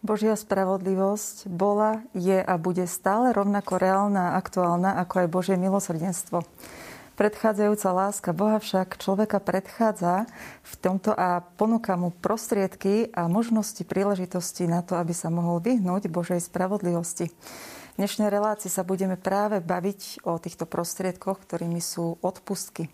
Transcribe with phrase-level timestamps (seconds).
[0.00, 6.40] Božia spravodlivosť bola, je a bude stále rovnako reálna a aktuálna ako aj Božie milosrdenstvo.
[7.20, 10.24] Predchádzajúca láska Boha však človeka predchádza
[10.64, 16.08] v tomto a ponúka mu prostriedky a možnosti príležitosti na to, aby sa mohol vyhnúť
[16.08, 17.28] Božej spravodlivosti.
[17.92, 22.88] V dnešnej relácii sa budeme práve baviť o týchto prostriedkoch, ktorými sú odpustky.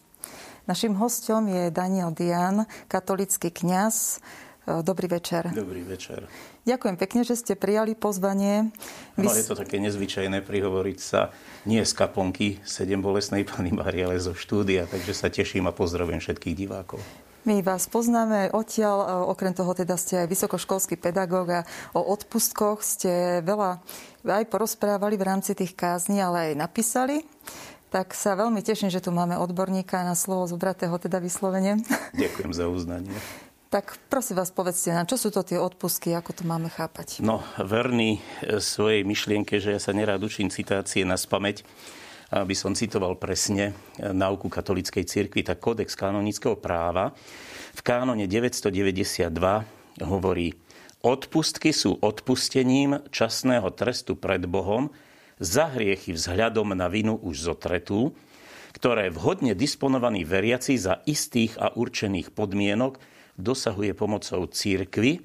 [0.66, 4.18] Našim hostom je Daniel Dian, katolický kňaz,
[4.67, 5.46] Dobrý večer.
[5.55, 6.27] Dobrý večer.
[6.66, 8.75] Ďakujem pekne, že ste prijali pozvanie.
[9.15, 9.30] Vy...
[9.30, 11.30] No, je to také nezvyčajné prihovoriť sa
[11.70, 16.19] nie z kaponky sedem bolesnej Pany Márie, ale zo štúdia, takže sa teším a pozdravujem
[16.19, 16.98] všetkých divákov.
[17.47, 23.39] My vás poznáme odtiaľ, okrem toho teda ste aj vysokoškolský pedagóg a o odpustkoch ste
[23.47, 23.78] veľa
[24.27, 27.23] aj porozprávali v rámci tých kázni, ale aj napísali.
[27.95, 31.87] Tak sa veľmi teším, že tu máme odborníka na slovo zobratého teda vyslovene.
[32.19, 33.14] Ďakujem za uznanie.
[33.66, 37.19] Tak prosím vás, povedzte nám, čo sú to tie odpusky, ako to máme chápať?
[37.19, 41.67] No, verný e, svojej myšlienke, že ja sa nerád učím citácie na spameť,
[42.31, 47.11] aby som citoval presne e, náuku katolíckej cirkvi, tak kódex kanonického práva
[47.75, 49.34] v kánone 992
[50.06, 50.55] hovorí,
[51.03, 54.94] odpustky sú odpustením časného trestu pred Bohom
[55.42, 58.14] za hriechy vzhľadom na vinu už zotretú,
[58.78, 65.25] ktoré vhodne disponovaní veriaci za istých a určených podmienok dosahuje pomocou církvy,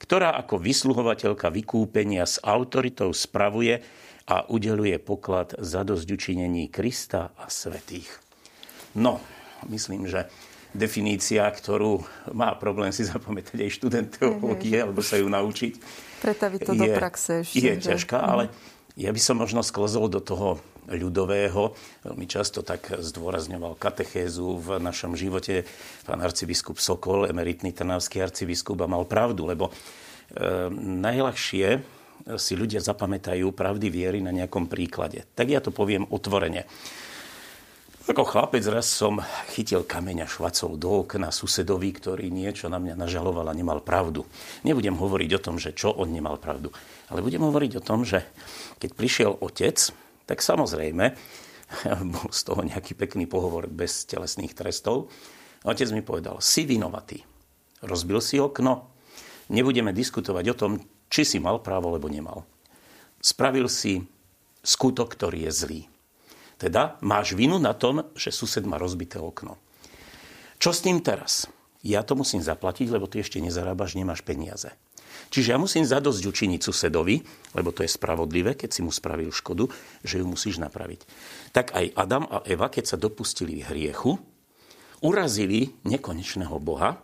[0.00, 3.84] ktorá ako vysluhovateľka vykúpenia s autoritou spravuje
[4.24, 6.08] a udeluje poklad za dosť
[6.72, 8.08] Krista a svetých.
[8.96, 9.20] No,
[9.68, 10.26] myslím, že
[10.70, 12.02] definícia, ktorú
[12.32, 15.72] má problém si zapamätať aj študent teológie, alebo sa ju naučiť.
[16.22, 17.58] Pretaviť to je, do praxe ešte.
[17.58, 17.84] Je že?
[17.90, 18.48] ťažká, ale
[18.94, 21.76] ja by som možno sklzol do toho ľudového.
[22.06, 25.68] Veľmi často tak zdôrazňoval katechézu v našom živote
[26.06, 29.72] pán arcibiskup Sokol, emeritný trnavský arcibiskup a mal pravdu, lebo e,
[30.78, 31.98] najľahšie
[32.36, 35.24] si ľudia zapamätajú pravdy viery na nejakom príklade.
[35.32, 36.68] Tak ja to poviem otvorene.
[38.10, 39.22] Ako chlapec raz som
[39.54, 44.26] chytil kameň a švacol do okna susedovi, ktorý niečo na mňa nažaloval a nemal pravdu.
[44.66, 46.74] Nebudem hovoriť o tom, že čo on nemal pravdu,
[47.06, 48.26] ale budem hovoriť o tom, že
[48.82, 49.94] keď prišiel otec
[50.30, 51.18] tak samozrejme,
[52.14, 55.10] bol z toho nejaký pekný pohovor bez telesných trestov.
[55.66, 57.26] Otec mi povedal, si vinovatý.
[57.82, 58.94] Rozbil si okno,
[59.50, 60.72] nebudeme diskutovať o tom,
[61.10, 62.46] či si mal právo, alebo nemal.
[63.18, 64.06] Spravil si
[64.62, 65.80] skutok, ktorý je zlý.
[66.60, 69.58] Teda máš vinu na tom, že sused má rozbité okno.
[70.60, 71.48] Čo s tým teraz?
[71.80, 74.76] Ja to musím zaplatiť, lebo ty ešte nezarábaš, nemáš peniaze.
[75.30, 77.22] Čiže ja musím zadosť učiniť susedovi,
[77.54, 79.70] lebo to je spravodlivé, keď si mu spravil škodu,
[80.02, 81.06] že ju musíš napraviť.
[81.54, 84.18] Tak aj Adam a Eva, keď sa dopustili hriechu,
[85.06, 86.98] urazili nekonečného Boha.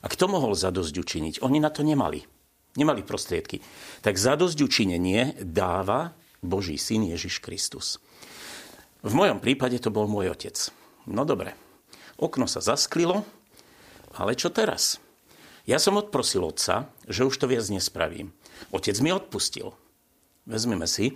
[0.00, 1.34] A kto mohol zadosť učiniť?
[1.44, 2.24] Oni na to nemali.
[2.80, 3.60] Nemali prostriedky.
[4.00, 8.00] Tak zadosť učinenie dáva Boží syn Ježiš Kristus.
[9.04, 10.56] V mojom prípade to bol môj otec.
[11.08, 11.56] No dobre,
[12.20, 13.24] okno sa zasklilo,
[14.16, 15.00] ale čo teraz?
[15.68, 18.32] Ja som odprosil otca, že už to viac nespravím.
[18.72, 19.72] Otec mi odpustil.
[20.48, 21.12] Vezmeme si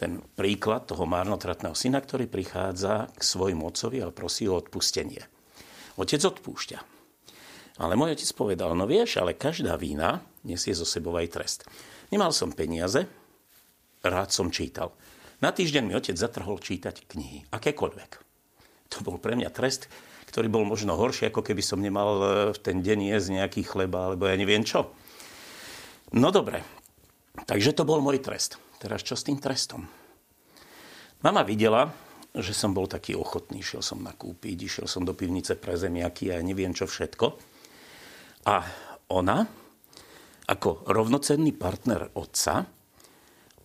[0.00, 5.20] ten príklad toho márnotratného syna, ktorý prichádza k svojmu otcovi a prosí o odpustenie.
[6.00, 6.78] Otec odpúšťa.
[7.80, 11.58] Ale môj otec povedal, no vieš, ale každá vína nesie zo sebou aj trest.
[12.08, 13.04] Nemal som peniaze,
[14.00, 14.96] rád som čítal.
[15.40, 18.10] Na týždeň mi otec zatrhol čítať knihy, akékoľvek.
[18.92, 19.88] To bol pre mňa trest,
[20.30, 24.10] ktorý bol možno horší, ako keby som nemal e, v ten deň jesť nejaký chleba,
[24.10, 24.94] alebo ja neviem čo.
[26.14, 26.62] No dobre,
[27.50, 28.62] takže to bol môj trest.
[28.78, 29.90] Teraz čo s tým trestom?
[31.20, 31.90] Mama videla,
[32.30, 36.38] že som bol taký ochotný, šiel som nakúpiť, išiel som do pivnice pre zemiaky a
[36.38, 37.26] ja neviem čo všetko.
[38.46, 38.62] A
[39.10, 39.44] ona,
[40.46, 42.70] ako rovnocenný partner otca,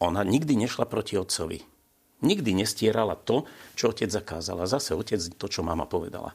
[0.01, 1.74] ona nikdy nešla proti otcovi
[2.23, 3.43] Nikdy nestierala to,
[3.75, 4.63] čo otec zakázal.
[4.63, 6.31] A zase otec to, čo mama povedala.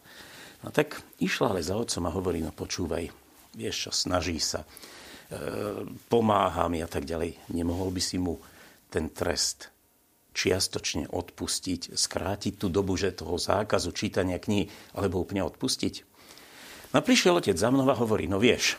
[0.61, 3.09] No tak išla ale za otcom a hovorí, no počúvaj,
[3.57, 4.69] vieš čo, snaží sa, e,
[6.13, 7.49] pomáha mi a tak ďalej.
[7.56, 8.37] Nemohol by si mu
[8.93, 9.73] ten trest
[10.37, 16.06] čiastočne odpustiť, skrátiť tú dobu, že toho zákazu čítania kníh, alebo úplne odpustiť?
[16.94, 18.79] No prišiel otec za mnou a hovorí, no vieš,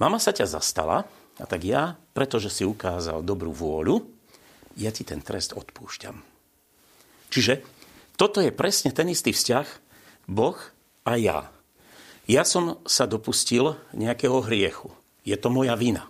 [0.00, 1.06] mama sa ťa zastala,
[1.38, 4.17] a tak ja, pretože si ukázal dobrú vôľu,
[4.78, 6.22] ja ti ten trest odpúšťam.
[7.28, 7.60] Čiže
[8.14, 9.66] toto je presne ten istý vzťah
[10.30, 10.56] Boh
[11.04, 11.50] a ja.
[12.30, 14.94] Ja som sa dopustil nejakého hriechu.
[15.26, 16.06] Je to moja vina.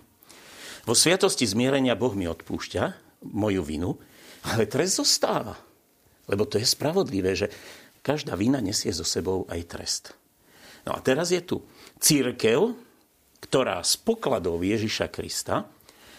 [0.85, 2.83] Vo sviatosti zmierenia Boh mi odpúšťa
[3.25, 3.99] moju vinu,
[4.47, 5.59] ale trest zostáva.
[6.29, 7.51] Lebo to je spravodlivé, že
[8.05, 10.03] každá vina nesie so sebou aj trest.
[10.87, 11.61] No a teraz je tu
[11.99, 12.73] církev,
[13.43, 15.67] ktorá z pokladov Ježiša Krista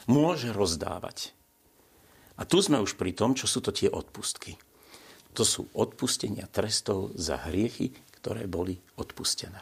[0.09, 1.33] môže rozdávať.
[2.41, 4.57] A tu sme už pri tom, čo sú to tie odpustky.
[5.37, 9.61] To sú odpustenia trestov za hriechy, ktoré boli odpustené.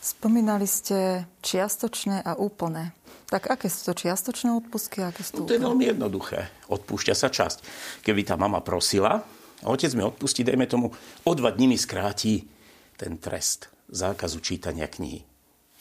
[0.00, 2.96] Spomínali ste čiastočné a úplné.
[3.26, 5.02] Tak aké sú to čiastočné odpustky?
[5.02, 6.48] Aké sú to, no, to je veľmi jednoduché.
[6.70, 7.58] Odpúšťa sa časť.
[8.06, 9.26] Keby tá mama prosila,
[9.64, 12.46] a otec mi odpustí, dajme tomu, o dva dní mi skráti
[12.94, 15.26] ten trest zákazu čítania knihy.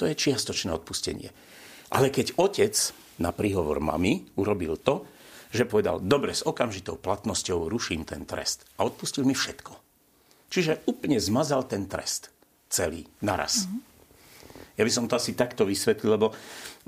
[0.02, 1.30] To je čiastočné odpustenie.
[1.94, 2.74] Ale keď otec
[3.22, 5.06] na príhovor mamy urobil to,
[5.56, 8.68] že povedal, dobre, s okamžitou platnosťou ruším ten trest.
[8.76, 9.74] A odpustil mi všetko.
[10.52, 12.30] Čiže úplne zmazal ten trest.
[12.68, 13.66] Celý, naraz.
[13.66, 13.82] Mm-hmm.
[14.76, 16.36] Ja by som to asi takto vysvetlil, lebo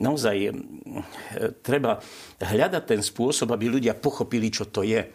[0.04, 0.52] naozaj e,
[1.64, 2.04] treba
[2.44, 5.08] hľadať ten spôsob, aby ľudia pochopili, čo to je.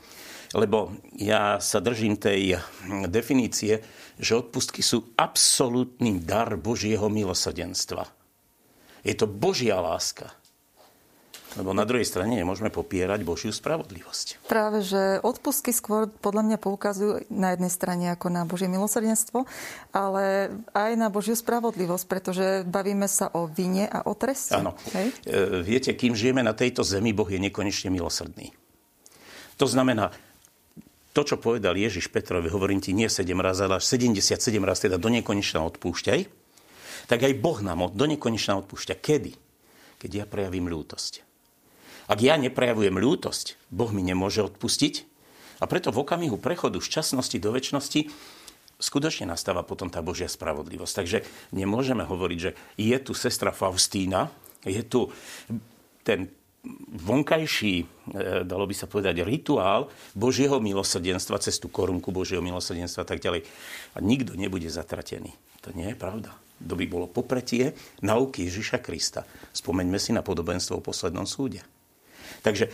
[0.53, 2.61] Lebo ja sa držím tej
[3.09, 3.81] definície,
[4.21, 8.05] že odpustky sú absolútny dar Božieho milosrdenstva.
[9.01, 10.33] Je to Božia láska.
[11.57, 14.49] Lebo na druhej strane nemôžeme popierať Božiu spravodlivosť.
[14.49, 19.45] Práve, že odpustky skôr podľa mňa poukazujú na jednej strane ako na Božie milosrdenstvo,
[19.93, 24.57] ale aj na Božiu spravodlivosť, pretože bavíme sa o vine a o treste.
[24.57, 24.73] Áno.
[24.97, 25.13] Hej?
[25.29, 28.57] E, viete, kým žijeme na tejto zemi, Boh je nekonečne milosrdný.
[29.61, 30.11] To znamená,
[31.13, 34.97] to, čo povedal Ježiš Petrovi, hovorím ti nie 7 raz, ale až 77 raz, teda
[34.97, 36.21] do nekonečna odpúšťaj,
[37.05, 38.97] tak aj Boh nám do nekonečna odpúšťa.
[38.97, 39.33] Kedy?
[40.01, 41.32] Keď ja prejavím ľútosť.
[42.11, 45.07] Ak ja neprejavujem ľútosť, Boh mi nemôže odpustiť.
[45.63, 48.11] A preto v okamihu prechodu z časnosti do väčšnosti
[48.83, 50.95] skutočne nastáva potom tá Božia spravodlivosť.
[50.99, 51.19] Takže
[51.55, 54.27] nemôžeme hovoriť, že je tu sestra Faustína,
[54.67, 55.07] je tu
[56.03, 56.27] ten
[57.07, 57.87] vonkajší, e,
[58.47, 63.47] dalo by sa povedať, rituál Božieho milosrdenstva, cez tú korunku Božieho milosrdenstva a tak ďalej.
[63.95, 65.35] A nikto nebude zatratený.
[65.63, 66.35] To nie je pravda.
[66.63, 67.75] To by bolo popretie
[68.07, 69.27] nauky Ježiša Krista.
[69.51, 71.63] Spomeňme si na podobenstvo o poslednom súde.
[72.43, 72.69] Takže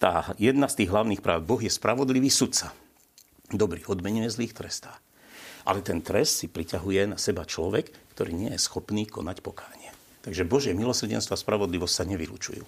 [0.00, 2.72] tá jedna z tých hlavných práv, Boh je spravodlivý sudca.
[3.50, 4.96] Dobrý odmenuje zlých trestá.
[5.68, 9.92] Ale ten trest si priťahuje na seba človek, ktorý nie je schopný konať pokánie.
[10.24, 12.64] Takže Božie milosrdenstvo a spravodlivosť sa nevylučujú.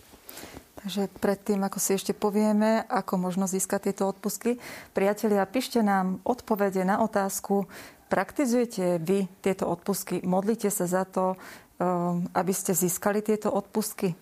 [0.82, 4.58] Takže predtým, ako si ešte povieme, ako možno získať tieto odpustky,
[4.90, 7.70] priatelia, píšte nám odpovede na otázku,
[8.10, 11.38] praktizujete vy tieto odpustky, modlite sa za to,
[11.78, 14.18] um, aby ste získali tieto odpustky?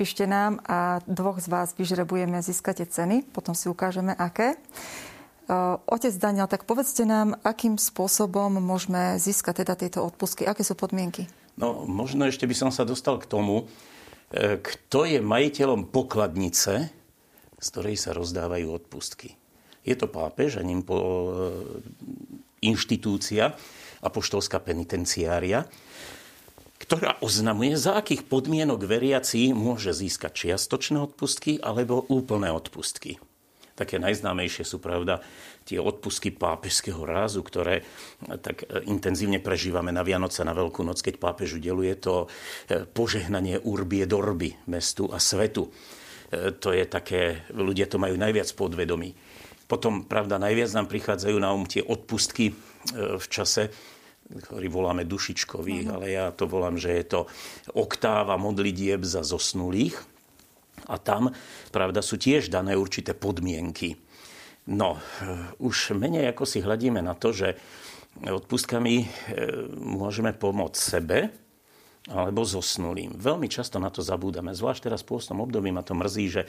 [0.00, 4.56] Píšte nám a dvoch z vás vyžrebujeme, získate ceny, potom si ukážeme, aké.
[5.84, 11.28] Otec Daniel, tak povedzte nám, akým spôsobom môžeme získať teda tieto odpustky, aké sú podmienky?
[11.60, 13.68] No, možno ešte by som sa dostal k tomu,
[14.32, 16.88] e, kto je majiteľom pokladnice,
[17.60, 19.36] z ktorej sa rozdávajú odpustky.
[19.84, 21.04] Je to pápež a ním po, e,
[22.64, 23.52] inštitúcia,
[24.00, 25.68] apoštolská penitenciária,
[26.80, 33.20] ktorá oznamuje, za akých podmienok veriaci môže získať čiastočné odpustky alebo úplné odpustky.
[33.76, 35.24] Také najznámejšie sú, pravda,
[35.64, 37.84] tie odpustky pápežského rázu, ktoré
[38.44, 42.28] tak e, intenzívne prežívame na Vianoce, na Veľkú noc, keď pápež udeluje to
[42.68, 45.72] e, požehnanie urbie dorby mestu a svetu.
[46.30, 49.18] To je také, ľudia to majú najviac podvedomí.
[49.66, 52.54] Potom, pravda, najviac nám prichádzajú na um tie odpustky
[52.94, 53.74] v čase
[54.30, 55.96] ktorý voláme dušičkových, uh-huh.
[55.98, 57.20] ale ja to volám, že je to
[57.74, 59.98] oktáva modlitieb za zosnulých.
[60.90, 61.34] A tam,
[61.74, 63.98] pravda, sú tiež dané určité podmienky.
[64.70, 67.58] No, eh, už menej ako si hľadíme na to, že
[68.22, 69.08] odpustkami eh,
[69.74, 71.18] môžeme pomôcť sebe
[72.08, 73.12] alebo zosnulým.
[73.18, 76.42] Veľmi často na to zabúdame, zvlášť teraz v pôstnom období ma to mrzí, že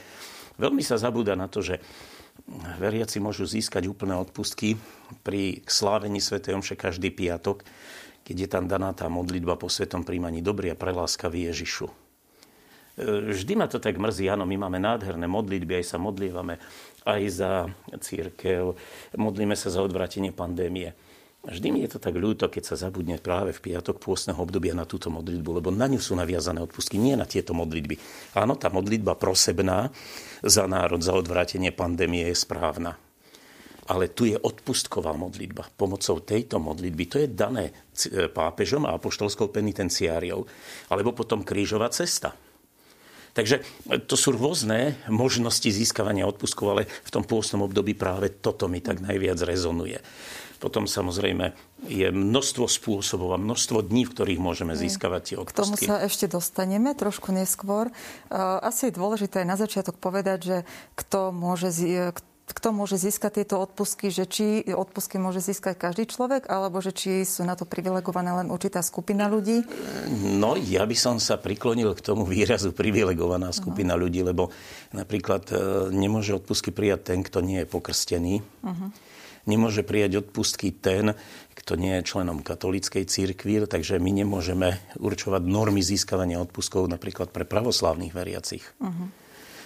[0.56, 1.84] veľmi sa zabúda na to, že
[2.78, 4.78] veriaci môžu získať úplné odpustky
[5.26, 6.42] pri slávení Sv.
[6.42, 7.64] Omše každý piatok,
[8.26, 11.88] keď je tam daná tá modlitba po svetom príjmaní dobrý a preláskavý Ježišu.
[11.88, 11.94] E,
[13.34, 16.62] vždy ma to tak mrzí, áno, my máme nádherné modlitby, aj sa modlívame
[17.02, 17.52] aj za
[17.98, 18.78] církev,
[19.18, 20.94] modlíme sa za odvratenie pandémie.
[21.42, 24.86] Vždy mi je to tak ľúto, keď sa zabudne práve v piatok pôstneho obdobia na
[24.86, 27.98] túto modlitbu, lebo na ňu sú naviazané odpustky, nie na tieto modlitby.
[28.38, 29.90] Áno, tá modlitba prosebná
[30.46, 32.94] za národ, za odvrátenie pandémie je správna.
[33.90, 35.66] Ale tu je odpustková modlitba.
[35.74, 37.74] Pomocou tejto modlitby, to je dané
[38.38, 40.46] pápežom a apoštolskou penitenciáriou.
[40.94, 42.38] Alebo potom krížová cesta.
[43.34, 43.66] Takže
[44.06, 49.02] to sú rôzne možnosti získavania odpustkov, ale v tom pôstnom období práve toto mi tak
[49.02, 49.98] najviac rezonuje.
[50.62, 51.58] Potom samozrejme
[51.90, 55.58] je množstvo spôsobov a množstvo dní, v ktorých môžeme získavať tie odpustky.
[55.58, 57.90] K tomu sa ešte dostaneme trošku neskôr.
[58.62, 60.58] Asi je dôležité na začiatok povedať, že
[60.94, 61.74] kto môže
[62.52, 67.24] kto môže získať tieto odpustky, že či odpustky môže získať každý človek, alebo že či
[67.24, 69.64] sú na to privilegované len určitá skupina ľudí?
[70.12, 74.04] No, ja by som sa priklonil k tomu výrazu privilegovaná skupina uh-huh.
[74.04, 74.52] ľudí, lebo
[74.92, 75.56] napríklad e,
[75.96, 78.44] nemôže odpustky prijať ten, kto nie je pokrstený.
[78.44, 78.92] Uh-huh.
[79.52, 81.12] Nemôže prijať odpustky ten,
[81.52, 87.44] kto nie je členom katolíckej církvy, takže my nemôžeme určovať normy získavania odpustkov napríklad pre
[87.44, 88.64] pravoslávnych veriacich.
[88.80, 89.12] Uh-huh.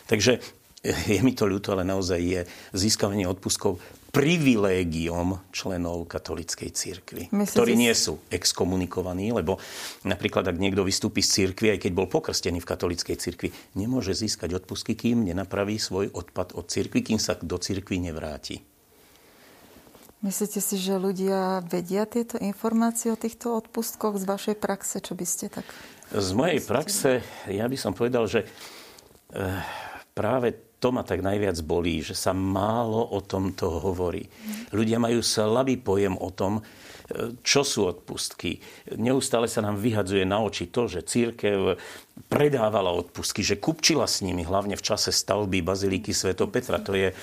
[0.10, 0.42] Takže
[0.86, 2.42] je mi to ľúto, ale naozaj je
[2.74, 3.82] získavanie odpustkov
[4.16, 9.60] privilégiom členov katolíckej církvy, Myslíte ktorí nie sú exkomunikovaní, lebo
[10.08, 14.56] napríklad, ak niekto vystúpi z církvy, aj keď bol pokrstený v katolíckej církvi, nemôže získať
[14.56, 18.64] odpustky, kým nenapraví svoj odpad od církvy, kým sa do církvy nevráti.
[20.24, 25.04] Myslíte si, že ľudia vedia tieto informácie o týchto odpustkoch z vašej praxe?
[25.04, 25.68] Čo by ste tak...
[26.14, 29.60] Z mojej praxe, ja by som povedal, že eh,
[30.16, 34.28] práve to ma tak najviac bolí, že sa málo o tomto hovorí.
[34.70, 36.62] Ľudia majú slabý pojem o tom,
[37.46, 38.58] čo sú odpustky.
[38.98, 41.78] Neustále sa nám vyhadzuje na oči to, že církev
[42.26, 46.34] predávala odpustky, že kupčila s nimi, hlavne v čase stavby Bazilíky Sv.
[46.50, 46.82] Petra.
[46.82, 47.14] To je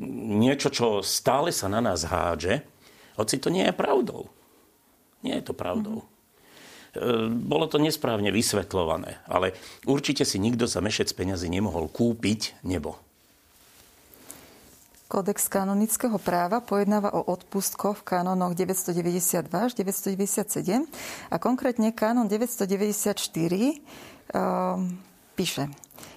[0.00, 2.64] niečo, čo stále sa na nás hádže,
[3.16, 4.32] hoci to nie je pravdou.
[5.20, 6.02] Nie je to pravdou.
[6.02, 6.06] E,
[7.28, 9.52] bolo to nesprávne vysvetľované, ale
[9.84, 12.96] určite si nikto za mešec peňazí nemohol kúpiť nebo.
[15.12, 20.88] Kódex kanonického práva pojednáva o odpustkoch v kanonoch 992 až 997
[21.28, 23.20] a konkrétne kanon 994
[24.32, 24.96] um,
[25.32, 25.72] píše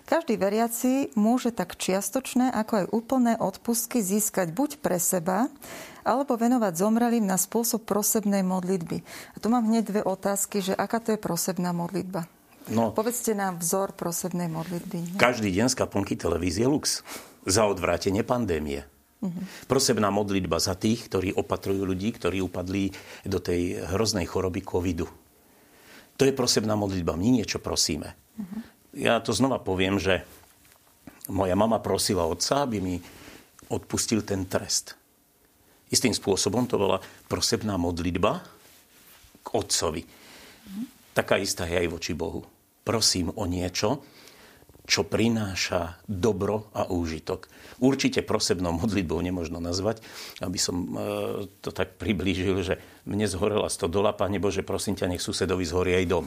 [0.06, 5.50] každý veriaci môže tak čiastočné, ako aj úplné odpustky získať buď pre seba,
[6.06, 9.02] alebo venovať zomrelým na spôsob prosebnej modlitby.
[9.34, 12.30] A tu mám hneď dve otázky, že aká to je prosebná modlitba?
[12.70, 15.18] No, Povedzte nám vzor prosebnej modlitby.
[15.18, 15.18] Ne?
[15.18, 17.02] Každý deň z kaplnky televízie Lux.
[17.46, 18.86] Za odvrátenie pandémie.
[19.22, 19.42] Uh-huh.
[19.70, 22.90] Prosebná modlitba za tých, ktorí opatrujú ľudí, ktorí upadli
[23.26, 25.10] do tej hroznej choroby covidu.
[26.18, 27.18] To je prosebná modlitba.
[27.18, 28.18] My niečo prosíme.
[28.38, 30.24] Uh-huh ja to znova poviem, že
[31.28, 32.96] moja mama prosila otca, aby mi
[33.68, 34.96] odpustil ten trest.
[35.92, 36.98] Istým spôsobom to bola
[37.30, 38.42] prosebná modlitba
[39.46, 40.02] k otcovi.
[41.14, 42.42] Taká istá je aj voči Bohu.
[42.82, 44.02] Prosím o niečo,
[44.86, 47.50] čo prináša dobro a úžitok.
[47.82, 50.06] Určite prosebnou modlitbou nemožno nazvať,
[50.46, 50.90] aby som e,
[51.62, 52.78] to tak priblížil, že
[53.10, 56.26] mne zhorela stodola, Pane Bože, prosím ťa, nech susedovi zhorí aj dom.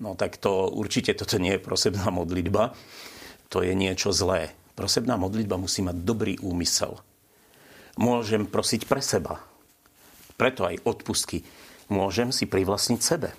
[0.00, 2.72] No tak to určite toto nie je prosebná modlitba.
[3.52, 4.56] To je niečo zlé.
[4.72, 6.96] Prosebná modlitba musí mať dobrý úmysel.
[8.00, 9.44] Môžem prosiť pre seba.
[10.40, 11.44] Preto aj odpustky.
[11.92, 13.36] Môžem si privlastniť sebe.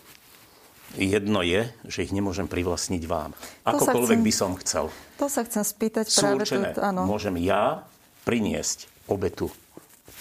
[1.00, 3.32] Jedno je, že ich nemôžem privlastniť vám.
[3.64, 4.86] Akokoľvek chcem, by som chcel.
[5.18, 6.76] To sa chcem spýtať Sú práve určené.
[6.76, 6.84] tu.
[6.84, 7.08] Áno.
[7.08, 7.88] Môžem ja
[8.28, 9.50] priniesť obetu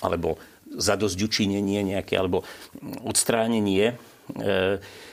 [0.00, 0.38] alebo
[0.70, 2.46] zadozďučinenie nejaké, alebo
[3.02, 3.98] odstránenie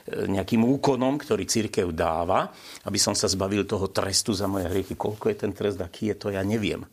[0.08, 2.54] nejakým úkonom, ktorý církev dáva,
[2.88, 4.96] aby som sa zbavil toho trestu za moje hriechy.
[4.96, 6.86] Koľko je ten trest, aký je to, ja neviem.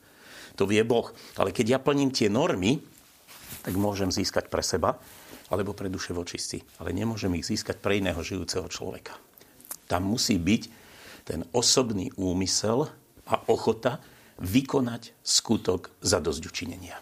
[0.54, 1.10] To vie Boh.
[1.38, 2.78] Ale keď ja plním tie normy,
[3.64, 4.96] tak môžem získať pre seba
[5.52, 6.62] alebo pre duše vočistí.
[6.80, 9.16] Ale nemôžem ich získať pre iného žijúceho človeka.
[9.84, 10.62] Tam musí byť
[11.24, 12.88] ten osobný úmysel
[13.24, 14.00] a ochota
[14.40, 16.96] vykonať skutok za dosť učinenia.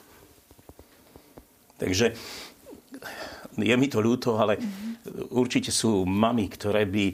[1.80, 2.14] Takže
[3.56, 5.34] je mi to ľúto, ale mm-hmm.
[5.34, 7.04] určite sú mami, ktoré by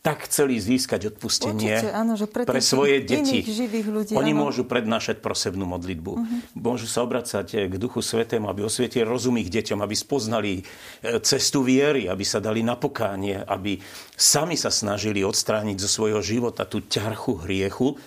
[0.00, 3.44] tak chceli získať odpustenie Určite, áno, že pre, pre svoje deti.
[3.44, 4.48] Živých ľudí, Oni áno.
[4.48, 6.12] môžu prednášať prosebnú modlitbu.
[6.16, 6.40] Uh-huh.
[6.56, 11.60] Môžu sa obracať k Duchu Svetému, aby osvietil rozum ich deťom, aby spoznali e, cestu
[11.60, 13.76] viery, aby sa dali na pokánie, aby
[14.16, 18.00] sami sa snažili odstrániť zo svojho života tú ťarchu hriechu,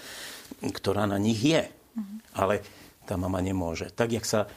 [0.66, 1.62] ktorá na nich je.
[1.62, 2.02] Uh-huh.
[2.34, 2.66] Ale
[3.06, 3.94] tá mama nemôže.
[3.94, 4.50] Tak, jak sa...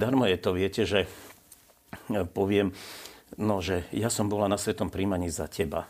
[0.00, 1.04] Darmo je to, viete, že
[2.32, 2.72] poviem,
[3.38, 5.86] no, že ja som bola na svetom príjmaní za teba.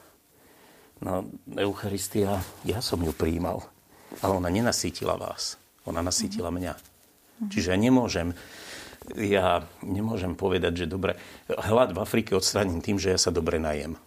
[1.02, 1.26] No,
[1.58, 3.66] Eucharistia, ja som ju príjmal,
[4.22, 5.58] ale ona nenasítila vás.
[5.82, 6.78] Ona nasítila mňa.
[7.50, 8.38] Čiže ja nemôžem,
[9.18, 11.18] ja nemôžem povedať, že dobre,
[11.50, 13.98] hlad v Afrike odstraním tým, že ja sa dobre najem.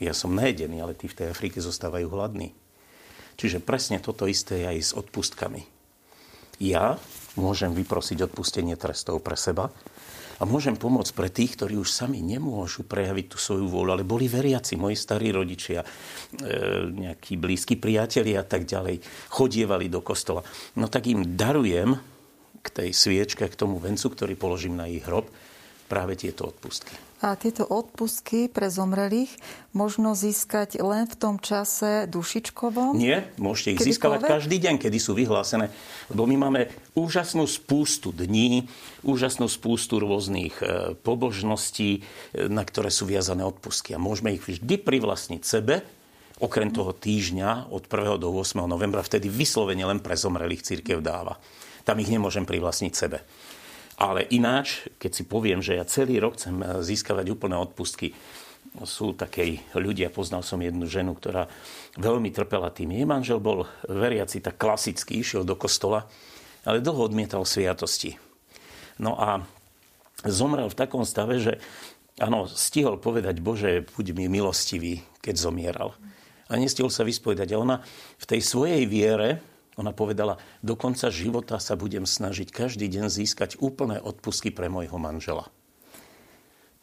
[0.00, 2.52] Ja som najedený, ale tí v tej Afrike zostávajú hladní.
[3.40, 5.64] Čiže presne toto isté je aj s odpustkami.
[6.60, 7.00] Ja
[7.40, 9.72] môžem vyprosiť odpustenie trestov pre seba,
[10.40, 14.24] a môžem pomôcť pre tých, ktorí už sami nemôžu prejaviť tú svoju vôľu, ale boli
[14.24, 15.86] veriaci, moji starí rodičia, e,
[16.88, 19.04] nejakí blízki priatelia a tak ďalej,
[19.36, 20.40] chodievali do kostola.
[20.80, 22.00] No tak im darujem
[22.64, 25.28] k tej sviečke, k tomu vencu, ktorý položím na ich hrob,
[25.92, 27.09] práve tieto odpustky.
[27.20, 29.28] A tieto odpustky pre zomrelých
[29.76, 32.96] možno získať len v tom čase dušičkovom?
[32.96, 35.68] Nie, môžete ich získavať každý deň, kedy sú vyhlásené.
[36.08, 38.72] Lebo my máme úžasnú spústu dní,
[39.04, 42.00] úžasnú spústu rôznych e, pobožností,
[42.32, 43.92] e, na ktoré sú viazané odpustky.
[43.92, 45.84] A môžeme ich vždy privlastniť sebe,
[46.40, 48.16] okrem toho týždňa od 1.
[48.16, 48.64] do 8.
[48.64, 51.36] novembra, vtedy vyslovene len pre zomrelých církev dáva.
[51.84, 53.20] Tam ich nemôžem privlastniť sebe.
[54.00, 58.16] Ale ináč, keď si poviem, že ja celý rok chcem eh, získavať úplné odpustky,
[58.86, 61.50] sú také ľudia, poznal som jednu ženu, ktorá
[61.98, 62.94] veľmi trpela tým.
[62.94, 66.06] Jej manžel bol veriaci tak klasicky, išiel do kostola,
[66.62, 68.14] ale dlho odmietal sviatosti.
[69.00, 69.42] No a
[70.22, 71.58] zomrel v takom stave, že
[72.22, 75.90] áno, stihol povedať, Bože, buď mi milostivý, keď zomieral.
[76.46, 77.54] A nestihol sa vyspovedať.
[77.54, 77.76] A ona
[78.20, 79.42] v tej svojej viere
[79.80, 85.00] ona povedala, do konca života sa budem snažiť každý deň získať úplné odpusky pre môjho
[85.00, 85.48] manžela.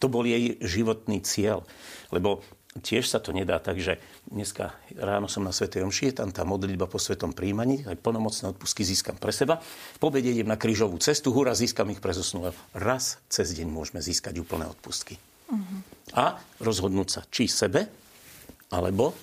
[0.01, 1.65] To bol jej životný cieľ.
[2.09, 2.41] Lebo
[2.81, 3.97] tiež sa to nedá tak, že
[4.29, 8.53] dneska ráno som na Svetej Omši, je tam tá modlitba po Svetom príjmaní, aj plnomocné
[8.53, 9.61] odpusky získam pre seba.
[9.97, 12.57] Po obede idem na krížovú cestu, hura, získam ich pre zosnulého.
[12.77, 15.17] Raz cez deň môžeme získať úplné odpustky.
[15.49, 15.81] Uh-huh.
[16.13, 17.89] A rozhodnúť sa, či sebe,
[18.69, 19.15] alebo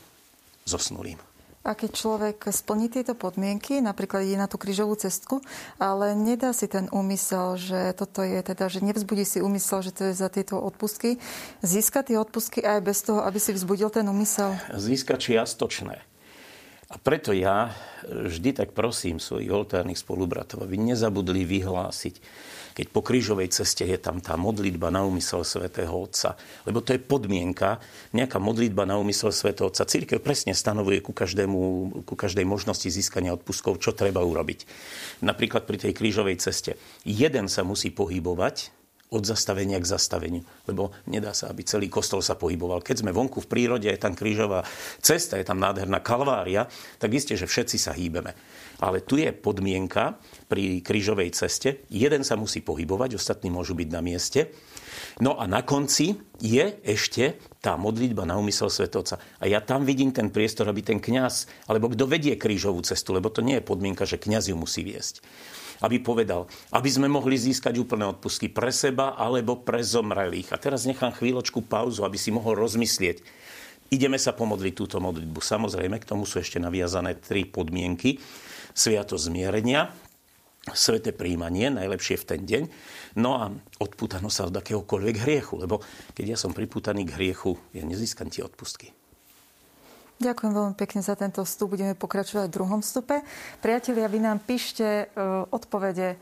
[0.65, 1.34] zosnulým.
[1.65, 5.41] A keď človek splní tieto podmienky, napríklad ide na tú krížovú cestku,
[5.81, 10.03] ale nedá si ten úmysel, že toto je teda, že nevzbudí si úmysel, že to
[10.09, 11.17] je za tieto odpustky,
[11.65, 14.61] získa tie odpustky aj bez toho, aby si vzbudil ten úmysel?
[14.77, 16.05] Získa čiastočné.
[16.93, 17.73] A preto ja
[18.05, 22.21] vždy tak prosím svojich oltárnych spolubratov, aby nezabudli vyhlásiť
[22.75, 26.35] keď po krížovej ceste je tam tá modlitba na úmysel svätého Otca.
[26.67, 27.79] Lebo to je podmienka,
[28.11, 29.87] nejaká modlitba na úmysel svätého Otca.
[29.87, 34.67] Církev presne stanovuje ku, každému, ku každej možnosti získania odpuskov, čo treba urobiť.
[35.23, 36.75] Napríklad pri tej krížovej ceste.
[37.07, 38.84] Jeden sa musí pohybovať,
[39.15, 40.43] od zastavenia k zastaveniu.
[40.67, 42.83] Lebo nedá sa, aby celý kostol sa pohyboval.
[42.83, 44.67] Keď sme vonku v prírode, je tam krížová
[44.99, 46.67] cesta, je tam nádherná kalvária,
[46.99, 48.35] tak isté, že všetci sa hýbeme.
[48.83, 50.19] Ale tu je podmienka
[50.51, 51.87] pri krížovej ceste.
[51.95, 54.51] Jeden sa musí pohybovať, ostatní môžu byť na mieste.
[55.23, 59.23] No a na konci je ešte tá modlitba na úmysel svetovca.
[59.39, 63.31] A ja tam vidím ten priestor, aby ten kňaz, alebo kto vedie krížovú cestu, lebo
[63.31, 65.23] to nie je podmienka, že kňaz ju musí viesť
[65.83, 70.55] aby povedal, aby sme mohli získať úplné odpustky pre seba alebo pre zomrelých.
[70.55, 73.25] A teraz nechám chvíľočku pauzu, aby si mohol rozmyslieť.
[73.91, 75.39] Ideme sa pomodliť túto modlitbu.
[75.39, 78.19] Samozrejme, k tomu sú ešte naviazané tri podmienky.
[78.75, 79.95] Sviato zmierenia,
[80.73, 82.63] sveté príjmanie, najlepšie v ten deň,
[83.21, 85.85] no a odpútano sa od akéhokoľvek hriechu, lebo
[86.17, 88.97] keď ja som pripútaný k hriechu, ja nezískam tie odpustky.
[90.23, 91.75] Ďakujem veľmi pekne za tento vstup.
[91.75, 93.27] Budeme pokračovať v druhom vstupe.
[93.59, 95.05] Priatelia, vy nám píšte e,
[95.51, 96.17] odpovede e,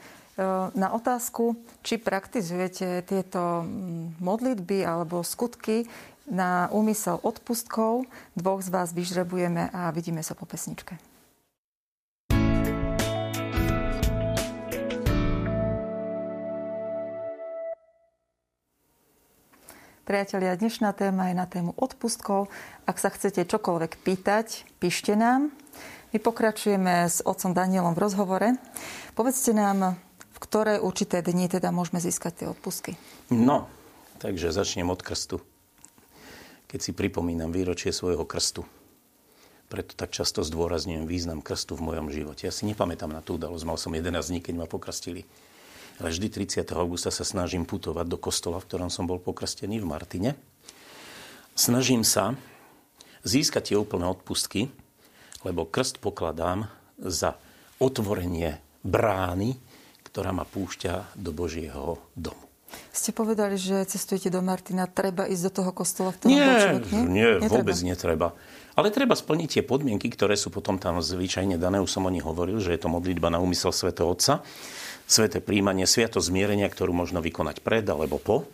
[0.73, 3.69] na otázku, či praktizujete tieto
[4.17, 5.85] modlitby alebo skutky
[6.25, 8.09] na úmysel odpustkov.
[8.33, 11.12] Dvoch z vás vyžrebujeme a vidíme sa po pesničke.
[20.03, 22.51] Priatelia, dnešná téma je na tému odpustkov.
[22.91, 25.55] Ak sa chcete čokoľvek pýtať, píšte nám.
[26.11, 28.49] My pokračujeme s otcom Danielom v rozhovore.
[29.15, 29.95] Povedzte nám,
[30.35, 32.99] v ktoré určité dni teda môžeme získať tie odpustky.
[33.31, 33.71] No,
[34.19, 35.39] takže začnem od krstu.
[36.67, 38.67] Keď si pripomínam výročie svojho krstu,
[39.71, 42.51] preto tak často zdôrazňujem význam krstu v mojom živote.
[42.51, 45.31] Ja si nepamätám na tú udalosť, mal som 11 dní, keď ma pokrstili
[45.99, 46.63] ale vždy 30.
[46.77, 50.31] augusta sa snažím putovať do kostola, v ktorom som bol pokrstený v Martine.
[51.53, 52.37] Snažím sa
[53.25, 54.69] získať tie úplné odpustky,
[55.43, 56.69] lebo krst pokladám
[57.01, 57.37] za
[57.83, 59.59] otvorenie brány,
[60.07, 62.52] ktorá ma púšťa do Božieho domu.
[62.93, 66.85] Ste povedali, že cestujete do Martina, treba ísť do toho kostola v tom nie, človek,
[66.93, 67.03] nie?
[67.09, 67.53] Nie, netreba.
[67.61, 68.29] vôbec netreba.
[68.73, 71.81] Ale treba splniť tie podmienky, ktoré sú potom tam zvyčajne dané.
[71.81, 73.93] Už som o nich hovoril, že je to modlitba na úmysel Sv.
[74.01, 74.41] Otca
[75.13, 78.49] sveté príjmanie, sviato zmierenia, ktorú možno vykonať pred alebo po.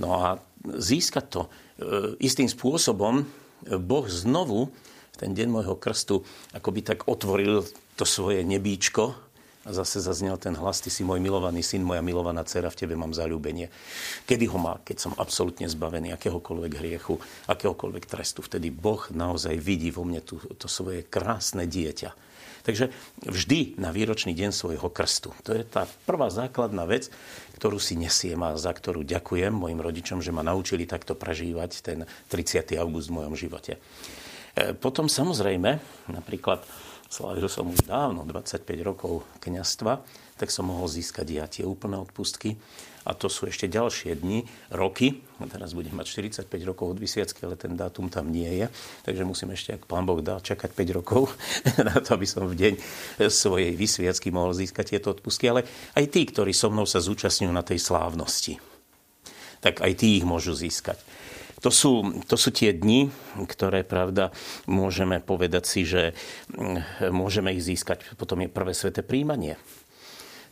[0.00, 0.26] No a
[0.64, 1.48] získať to e,
[2.24, 3.24] istým spôsobom, e,
[3.76, 4.72] Boh znovu
[5.14, 6.26] v ten deň môjho krstu
[6.56, 7.62] akoby tak otvoril
[7.94, 9.14] to svoje nebíčko
[9.64, 12.94] a zase zaznel ten hlas, ty si môj milovaný syn, moja milovaná dcera, v tebe
[12.94, 13.72] mám zalúbenie.
[14.28, 17.16] Kedy ho má, keď som absolútne zbavený akéhokoľvek hriechu,
[17.48, 22.88] akéhokoľvek trestu, vtedy Boh naozaj vidí vo mne tú, to svoje krásne dieťa Takže
[23.28, 25.36] vždy na výročný deň svojho krstu.
[25.44, 27.12] To je tá prvá základná vec,
[27.60, 32.08] ktorú si nesiem a za ktorú ďakujem mojim rodičom, že ma naučili takto prežívať ten
[32.32, 32.64] 30.
[32.80, 33.76] august v mojom živote.
[34.56, 35.76] E, potom samozrejme,
[36.08, 36.64] napríklad
[37.14, 40.02] slávil som už dávno, 25 rokov kňastva,
[40.34, 42.58] tak som mohol získať ja tie úplné odpustky.
[43.04, 45.20] A to sú ešte ďalšie dni, roky.
[45.36, 48.66] A teraz budem mať 45 rokov od vysviacky, ale ten dátum tam nie je.
[49.04, 51.28] Takže musím ešte, ak pán Boh dá, čakať 5 rokov
[51.88, 52.74] na to, aby som v deň
[53.28, 55.52] svojej vysviacky mohol získať tieto odpustky.
[55.52, 58.56] Ale aj tí, ktorí so mnou sa zúčastňujú na tej slávnosti,
[59.60, 60.96] tak aj tí ich môžu získať.
[61.62, 63.14] To sú, to sú tie dni,
[63.46, 64.34] ktoré, pravda,
[64.66, 66.16] môžeme povedať si, že
[66.50, 68.02] mm, môžeme ich získať.
[68.18, 69.54] Potom je prvé sveté príjmanie.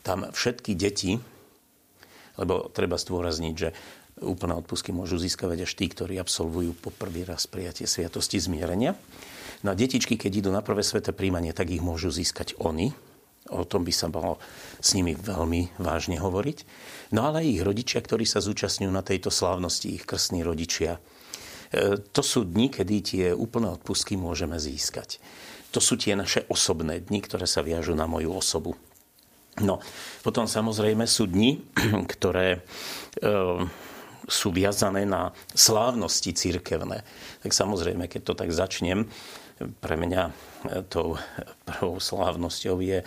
[0.06, 1.18] Tam všetky deti,
[2.38, 3.74] lebo treba stôrazniť, že
[4.22, 8.94] úplné odpusky môžu získavať až tí, ktorí absolvujú po prvý raz prijatie sviatosti zmierenia.
[9.62, 12.94] No a detičky, keď idú na prvé sveté príjmanie, tak ich môžu získať oni.
[13.50, 14.38] O tom by sa malo
[14.78, 16.58] s nimi veľmi vážne hovoriť.
[17.10, 21.02] No ale aj ich rodičia, ktorí sa zúčastňujú na tejto slávnosti, ich krstní rodičia.
[21.74, 25.18] E, to sú dni, kedy tie úplné odpustky môžeme získať.
[25.74, 28.78] To sú tie naše osobné dni, ktoré sa viažú na moju osobu.
[29.60, 29.82] No,
[30.24, 31.60] potom samozrejme sú dni,
[32.14, 32.60] ktoré e,
[34.28, 37.02] sú viazané na slávnosti církevné.
[37.42, 39.10] Tak samozrejme, keď to tak začnem,
[39.80, 40.32] pre mňa e,
[40.88, 41.18] tou
[41.68, 43.02] prvou slávnosťou je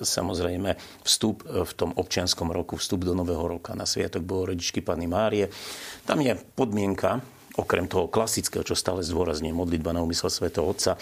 [0.00, 5.48] samozrejme vstup v tom občianskom roku, vstup do Nového roka na Sviatok Bohorodičky Pany Márie.
[6.08, 7.20] Tam je podmienka,
[7.58, 10.94] okrem toho klasického, čo stále zdôrazňuje modlitba na úmysel Svetého Otca,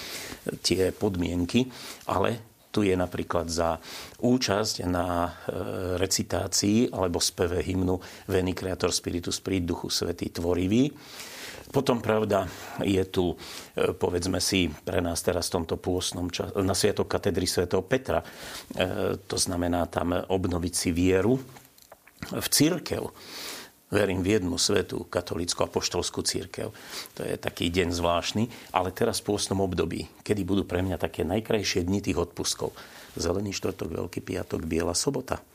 [0.65, 1.69] tie podmienky,
[2.09, 3.81] ale tu je napríklad za
[4.21, 5.31] účasť na e,
[5.97, 7.97] recitácii alebo speve hymnu
[8.29, 10.93] Veni Creator Spiritus Sprit Duchu Svetý Tvorivý
[11.71, 12.47] potom, pravda,
[12.83, 13.35] je tu,
[13.75, 18.23] e, povedzme si, pre nás teraz v tomto pôsnom čas, na Sviatok katedry svätého Petra.
[18.23, 18.27] E,
[19.19, 21.39] to znamená tam obnoviť si vieru
[22.31, 23.11] v církev.
[23.87, 26.75] Verím v jednu svetú katolickú apoštolskú církev.
[27.15, 31.23] To je taký deň zvláštny, ale teraz v pôstnom období, kedy budú pre mňa také
[31.23, 32.75] najkrajšie dni tých odpuskov.
[33.15, 35.39] Zelený štvrtok, Veľký piatok, Biela sobota–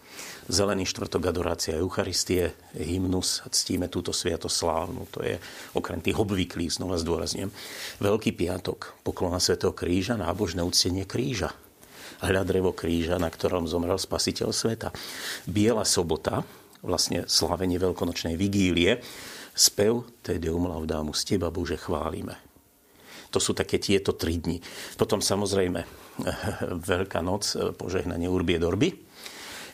[0.51, 5.07] Zelený štvrtok adorácia Eucharistie, hymnus, ctíme túto sviatosť slávnu.
[5.15, 5.39] To je
[5.77, 7.53] okrem tých obvyklých, znova zdôrazňujem.
[8.03, 11.55] Veľký piatok, poklona Svetého kríža, nábožné uctenie kríža.
[12.19, 14.89] Hľad drevo kríža, na ktorom zomrel spasiteľ sveta.
[15.47, 16.43] Biela sobota,
[16.83, 18.99] vlastne slávenie veľkonočnej vigílie,
[19.55, 22.35] spev Te Deum Laudamus, Teba Bože chválime.
[23.31, 24.59] To sú také tieto tri dni.
[24.99, 26.01] Potom samozrejme
[26.91, 29.10] Veľká noc, požehnanie Urbie Dorby,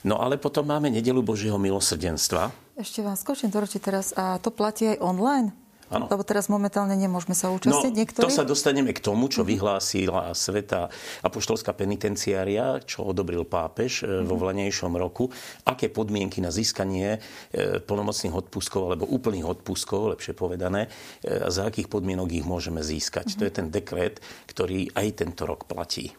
[0.06, 2.54] No ale potom máme nedelu Božieho milosrdenstva.
[2.78, 4.14] Ešte vám skočím do roči teraz.
[4.14, 5.50] A to platí aj online?
[5.88, 6.12] Ano.
[6.12, 8.24] Lebo teraz momentálne nemôžeme sa účastniť no, niektorí.
[8.28, 9.50] To sa dostaneme k tomu, čo mhm.
[9.56, 10.92] vyhlásila sveta
[11.24, 14.28] apoštolská penitenciária, čo odobril pápež mm-hmm.
[14.28, 14.42] vo mhm.
[14.44, 15.32] vlanejšom roku.
[15.64, 17.18] Aké podmienky na získanie
[17.56, 20.92] e, plnomocných odpustkov alebo úplných odpustkov, lepšie povedané,
[21.24, 23.32] e, a za akých podmienok ich môžeme získať.
[23.32, 23.40] Mm-hmm.
[23.40, 24.16] To je ten dekret,
[24.52, 26.12] ktorý aj tento rok platí.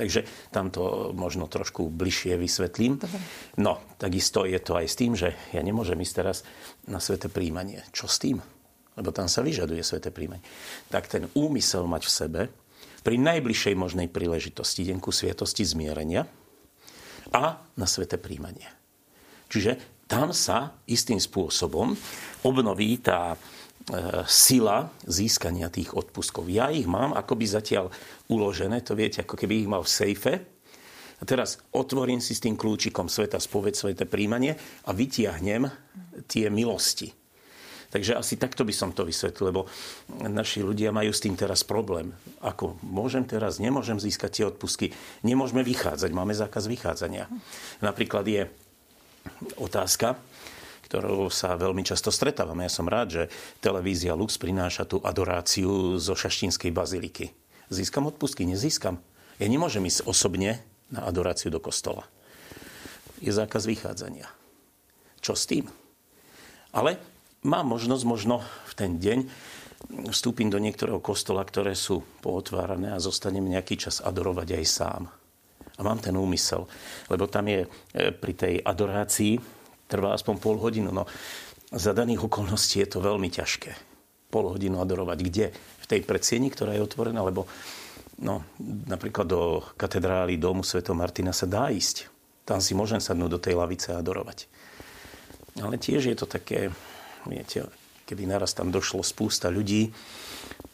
[0.00, 2.96] Takže tam to možno trošku bližšie vysvetlím.
[2.96, 3.20] Dobre.
[3.60, 6.40] No, takisto je to aj s tým, že ja nemôžem ísť teraz
[6.88, 7.84] na sveté príjmanie.
[7.92, 8.40] Čo s tým?
[8.96, 10.40] Lebo tam sa vyžaduje sveté príjmanie.
[10.88, 12.40] Tak ten úmysel mať v sebe
[13.04, 16.24] pri najbližšej možnej príležitosti Denku Sviatosti zmierenia
[17.36, 18.72] a na sveté príjmanie.
[19.52, 21.92] Čiže tam sa istým spôsobom
[22.40, 23.36] obnoví tá
[24.28, 26.46] sila získania tých odpustkov.
[26.52, 27.90] Ja ich mám akoby zatiaľ
[28.28, 30.34] uložené, to viete, ako keby ich mal v sejfe.
[31.20, 34.56] A teraz otvorím si s tým kľúčikom sveta spoved, sveté príjmanie
[34.88, 35.68] a vytiahnem
[36.24, 37.12] tie milosti.
[37.90, 39.62] Takže asi takto by som to vysvetlil, lebo
[40.22, 42.14] naši ľudia majú s tým teraz problém.
[42.38, 44.94] Ako môžem teraz, nemôžem získať tie odpustky,
[45.26, 47.26] nemôžeme vychádzať, máme zákaz vychádzania.
[47.82, 48.46] Napríklad je
[49.58, 50.14] otázka,
[50.90, 52.66] ktorou sa veľmi často stretávame.
[52.66, 53.22] Ja som rád, že
[53.62, 57.30] televízia Lux prináša tú adoráciu zo Šaštínskej baziliky.
[57.70, 58.42] Získam odpustky?
[58.42, 58.98] Nezískam.
[59.38, 60.58] Ja nemôžem ísť osobne
[60.90, 62.10] na adoráciu do kostola.
[63.22, 64.26] Je zákaz vychádzania.
[65.22, 65.70] Čo s tým?
[66.74, 66.98] Ale
[67.46, 69.30] mám možnosť možno v ten deň
[70.10, 75.02] vstúpim do niektorého kostola, ktoré sú pootvárané a zostanem nejaký čas adorovať aj sám.
[75.78, 76.66] A mám ten úmysel,
[77.06, 77.68] lebo tam je e,
[78.10, 79.59] pri tej adorácii
[79.90, 80.94] trvá aspoň pol hodinu.
[80.94, 81.10] No,
[81.74, 83.74] za daných okolností je to veľmi ťažké.
[84.30, 85.18] Pol hodinu adorovať.
[85.26, 85.46] Kde?
[85.54, 87.26] V tej predsieni, ktorá je otvorená?
[87.26, 87.50] Lebo
[88.22, 88.46] no,
[88.86, 90.86] napríklad do katedrály domu Sv.
[90.94, 92.06] Martina sa dá ísť.
[92.46, 94.46] Tam si môžem sadnúť do tej lavice a adorovať.
[95.58, 96.70] Ale tiež je to také,
[97.26, 97.66] viete,
[98.06, 99.90] keby naraz tam došlo spústa ľudí,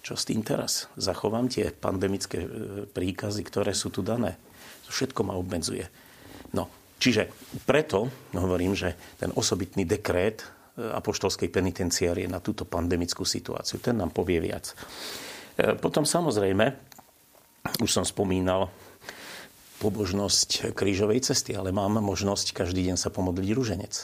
[0.05, 0.87] čo s tým teraz?
[0.95, 2.49] Zachovám tie pandemické e,
[2.87, 4.39] príkazy, ktoré sú tu dané.
[4.87, 5.91] To všetko ma obmedzuje.
[6.55, 7.29] No, Čiže
[7.69, 10.47] preto hovorím, že ten osobitný dekrét e,
[10.81, 14.73] apoštolskej penitenciárie na túto pandemickú situáciu, ten nám povie viac.
[15.61, 16.73] E, potom samozrejme,
[17.85, 18.73] už som spomínal
[19.77, 23.95] pobožnosť krížovej cesty, ale mám možnosť každý deň sa pomodliť rúženec.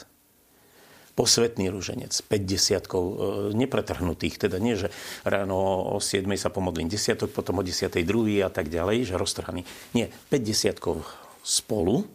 [1.13, 3.15] Posvetný rúženec, 5 desiatkov e,
[3.57, 4.89] nepretrhnutých, teda nie, že
[5.25, 9.61] ráno o 7 sa pomodlím desiatok, potom o 10 druhý a tak ďalej, že roztrhaný.
[9.93, 11.05] Nie, 5 desiatkov
[11.45, 12.05] spolu.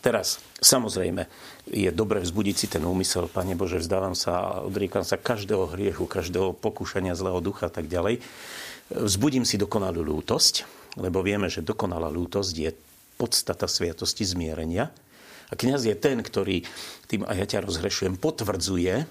[0.00, 1.28] Teraz, samozrejme,
[1.68, 6.08] je dobre vzbudiť si ten úmysel, Pane Bože, vzdávam sa a odriekam sa každého hriechu,
[6.08, 8.24] každého pokúšania zlého ducha a tak ďalej.
[8.88, 10.64] Vzbudím si dokonalú lútosť,
[10.96, 12.70] lebo vieme, že dokonalá lútosť je
[13.20, 14.88] podstata sviatosti zmierenia.
[15.50, 16.64] A kniaz je ten, ktorý
[17.04, 19.04] tým, a ja ťa rozhrešujem, potvrdzuje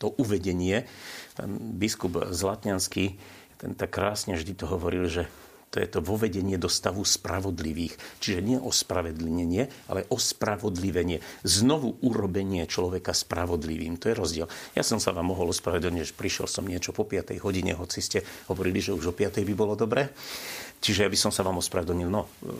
[0.00, 0.88] to uvedenie.
[1.36, 3.20] Ten biskup Zlatňanský,
[3.60, 5.28] ten tak krásne vždy to hovoril, že
[5.72, 7.96] to je to vovedenie do stavu spravodlivých.
[8.20, 11.24] Čiže nie ospravedlnenie, ale ospravodlivenie.
[11.48, 13.96] Znovu urobenie človeka spravodlivým.
[13.96, 14.46] To je rozdiel.
[14.76, 17.32] Ja som sa vám mohol ospravedlniť, že prišiel som niečo po 5.
[17.40, 18.20] hodine, hoci ste
[18.52, 19.40] hovorili, že už o 5.
[19.40, 20.12] by bolo dobre.
[20.82, 22.52] Čiže ja by som sa vám ospravedlnil, no, e,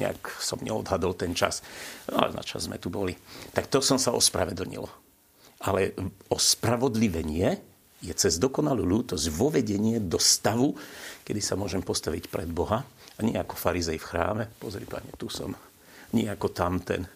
[0.00, 1.60] nejak som neodhadol ten čas.
[2.08, 3.12] No, ale na čas sme tu boli.
[3.52, 4.86] Tak to som sa ospravedlnil.
[5.60, 5.92] Ale
[6.32, 10.76] ospravodlivenie je cez dokonalú lútosť vovedenie do stavu,
[11.24, 12.84] kedy sa môžem postaviť pred Boha
[13.16, 15.56] a nie ako farizej v chráme, pozri pane, tu som,
[16.12, 17.08] nie ako tamten,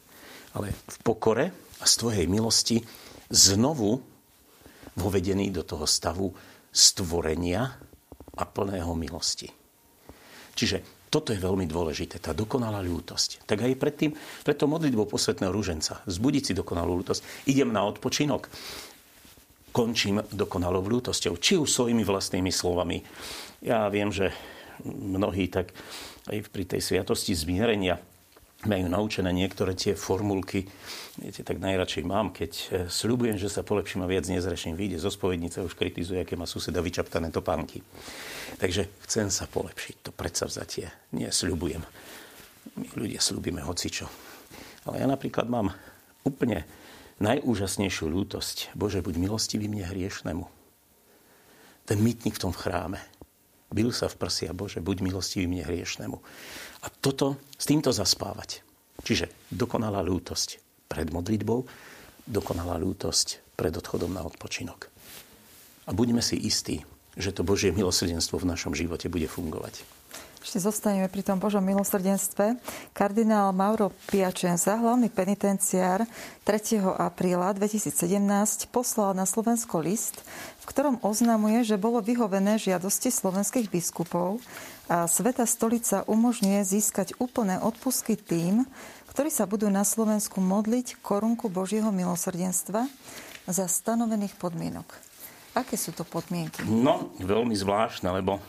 [0.56, 1.46] ale v pokore
[1.80, 2.80] a z tvojej milosti
[3.28, 4.00] znovu
[4.96, 6.32] vovedený do toho stavu
[6.72, 7.62] stvorenia
[8.34, 9.48] a plného milosti.
[10.56, 13.42] Čiže toto je veľmi dôležité, tá dokonalá ľútosť.
[13.42, 14.14] Tak aj predtým,
[14.46, 17.50] preto modlitbou posvetného rúženca, zbudiť si dokonalú ľútosť.
[17.50, 18.46] Idem na odpočinok
[19.70, 23.02] končím dokonalou ľútosťou, či už svojimi vlastnými slovami.
[23.62, 24.34] Ja viem, že
[24.84, 25.72] mnohí tak
[26.28, 27.98] aj pri tej sviatosti zmierenia
[28.68, 30.68] majú naučené niektoré tie formulky.
[31.16, 34.76] Viete, tak najradšej mám, keď e, sľubujem, že sa polepším a viac nezreším.
[34.76, 37.80] Vyjde zo spovednice, už kritizuje, aké má suseda vyčaptané topánky.
[38.60, 40.92] Takže chcem sa polepšiť, to predsavzatie.
[41.16, 41.80] Nie sľubujem.
[42.76, 44.04] My ľudia sľubíme hocičo.
[44.84, 45.72] Ale ja napríklad mám
[46.20, 46.68] úplne
[47.20, 48.72] najúžasnejšiu ľútosť.
[48.74, 50.44] Bože, buď milostivý mne hriešnemu.
[51.84, 52.98] Ten mytník v tom chráme.
[53.70, 56.18] Bil sa v prsia, Bože, buď milostivý mne hriešnemu.
[56.82, 58.66] A toto, s týmto zaspávať.
[59.06, 60.58] Čiže dokonalá ľútosť
[60.90, 61.68] pred modlitbou,
[62.26, 64.90] dokonalá ľútosť pred odchodom na odpočinok.
[65.86, 66.82] A buďme si istí,
[67.14, 69.99] že to Božie milosrdenstvo v našom živote bude fungovať.
[70.40, 72.56] Ešte zostaneme pri tom Božom milosrdenstve.
[72.96, 76.08] Kardinál Mauro Piačenza, hlavný penitenciár
[76.48, 76.80] 3.
[76.96, 77.92] apríla 2017
[78.72, 80.24] poslal na Slovensko list,
[80.58, 84.40] v ktorom oznamuje, že bolo vyhovené žiadosti slovenských biskupov
[84.88, 88.64] a Sveta stolica umožňuje získať úplné odpusky tým,
[89.12, 92.88] ktorí sa budú na Slovensku modliť korunku Božieho milosrdenstva
[93.44, 94.88] za stanovených podmienok.
[95.52, 96.64] Aké sú to podmienky?
[96.64, 98.40] No, veľmi zvláštne, lebo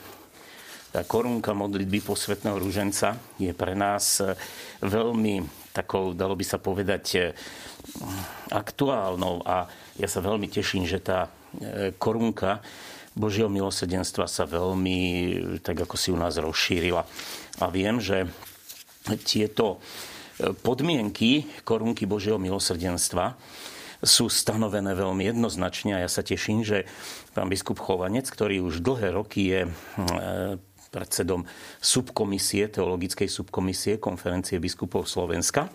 [0.91, 4.35] tá korunka modlitby posvetného rúženca je pre nás e,
[4.83, 7.19] veľmi takou, dalo by sa povedať, e,
[8.51, 12.59] aktuálnou a ja sa veľmi teším, že tá e, korunka
[13.15, 14.99] Božieho milosrdenstva sa veľmi,
[15.63, 17.03] tak ako si u nás rozšírila.
[17.59, 18.27] A viem, že
[19.27, 19.83] tieto
[20.63, 23.35] podmienky korunky Božieho milosrdenstva
[23.99, 26.87] sú stanovené veľmi jednoznačne a ja sa teším, že
[27.35, 29.61] pán biskup Chovanec, ktorý už dlhé roky je
[30.91, 31.47] predsedom
[31.79, 35.71] subkomisie, teologickej subkomisie konferencie biskupov Slovenska,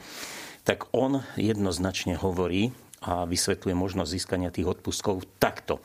[0.60, 5.80] tak on jednoznačne hovorí a vysvetľuje možnosť získania tých odpustkov takto.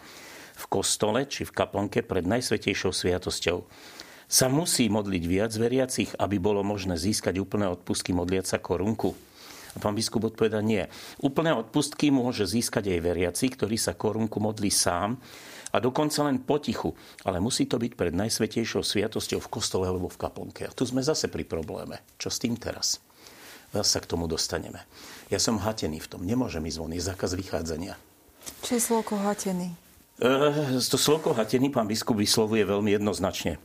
[0.59, 3.63] V kostole či v kaplnke pred najsvetejšou sviatosťou
[4.27, 9.15] sa musí modliť viac veriacich, aby bolo možné získať úplné odpustky modliaca korunku.
[9.71, 10.83] A pán biskup odpoveda nie.
[11.23, 15.15] Úplné odpustky môže získať aj veriaci, ktorý sa korunku modlí sám
[15.71, 16.93] a dokonca len potichu.
[17.23, 20.67] Ale musí to byť pred najsvetejšou sviatosťou v kostole alebo v kaplnke.
[20.67, 22.03] A tu sme zase pri probléme.
[22.19, 22.99] Čo s tým teraz?
[23.71, 24.83] Zase sa k tomu dostaneme.
[25.31, 26.21] Ja som hatený v tom.
[26.27, 26.91] Nemôžem ísť von.
[26.91, 27.95] Je zákaz vychádzania.
[28.67, 29.71] Čo je slovko hatený?
[30.19, 33.57] E, to slovko hatený pán biskup vyslovuje veľmi jednoznačne.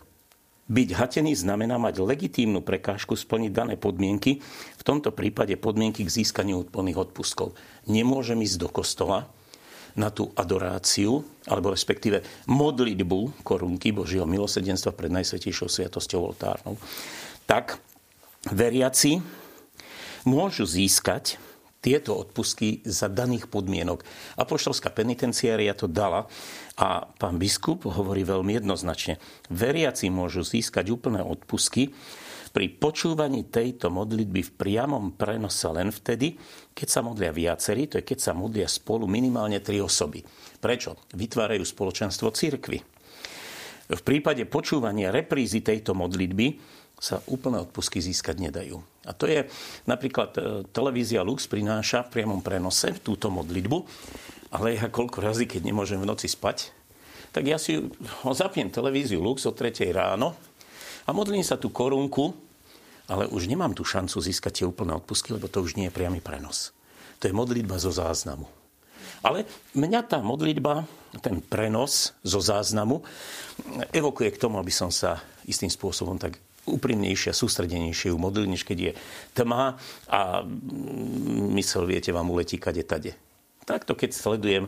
[0.66, 4.42] Byť hatený znamená mať legitímnu prekážku splniť dané podmienky,
[4.74, 7.54] v tomto prípade podmienky k získaniu plných odpustkov.
[7.86, 9.30] Nemôžem ísť do kostola,
[9.96, 16.76] na tú adoráciu, alebo respektíve modlitbu korunky Božieho milosedenstva pred Najsvetejšou sviatosťou oltárnou,
[17.48, 17.80] tak
[18.52, 19.24] veriaci
[20.28, 21.40] môžu získať
[21.80, 24.02] tieto odpustky za daných podmienok.
[24.34, 26.26] Apoštolská penitenciária to dala
[26.74, 29.22] a pán biskup hovorí veľmi jednoznačne.
[29.54, 31.94] Veriaci môžu získať úplné odpustky
[32.56, 36.40] pri počúvaní tejto modlitby v priamom prenose len vtedy,
[36.72, 40.24] keď sa modlia viacerí, to je keď sa modlia spolu minimálne tri osoby.
[40.56, 40.96] Prečo?
[41.12, 42.80] Vytvárajú spoločenstvo cirkvy.
[43.92, 46.56] V prípade počúvania reprízy tejto modlitby
[46.96, 48.80] sa úplné odpusky získať nedajú.
[49.04, 49.44] A to je
[49.84, 50.40] napríklad e,
[50.72, 53.78] televízia Lux prináša v priamom prenose túto modlitbu,
[54.56, 56.72] ale ja koľko razy, keď nemôžem v noci spať,
[57.36, 57.84] tak ja si
[58.24, 60.32] ho zapiem televíziu Lux o 3 ráno
[61.04, 62.45] a modlím sa tú korunku,
[63.06, 66.18] ale už nemám tú šancu získať tie úplné odpusky, lebo to už nie je priamy
[66.18, 66.74] prenos.
[67.22, 68.46] To je modlitba zo záznamu.
[69.24, 70.84] Ale mňa tá modlitba,
[71.24, 73.00] ten prenos zo záznamu
[73.90, 78.66] evokuje k tomu, aby som sa istým spôsobom tak úprimnejšie a sústredenejšie ju modlil, než
[78.66, 78.92] keď je
[79.38, 79.78] tma
[80.10, 80.42] a
[81.54, 83.14] mysel, viete, vám uletí kade tade.
[83.62, 84.64] Takto, keď sledujem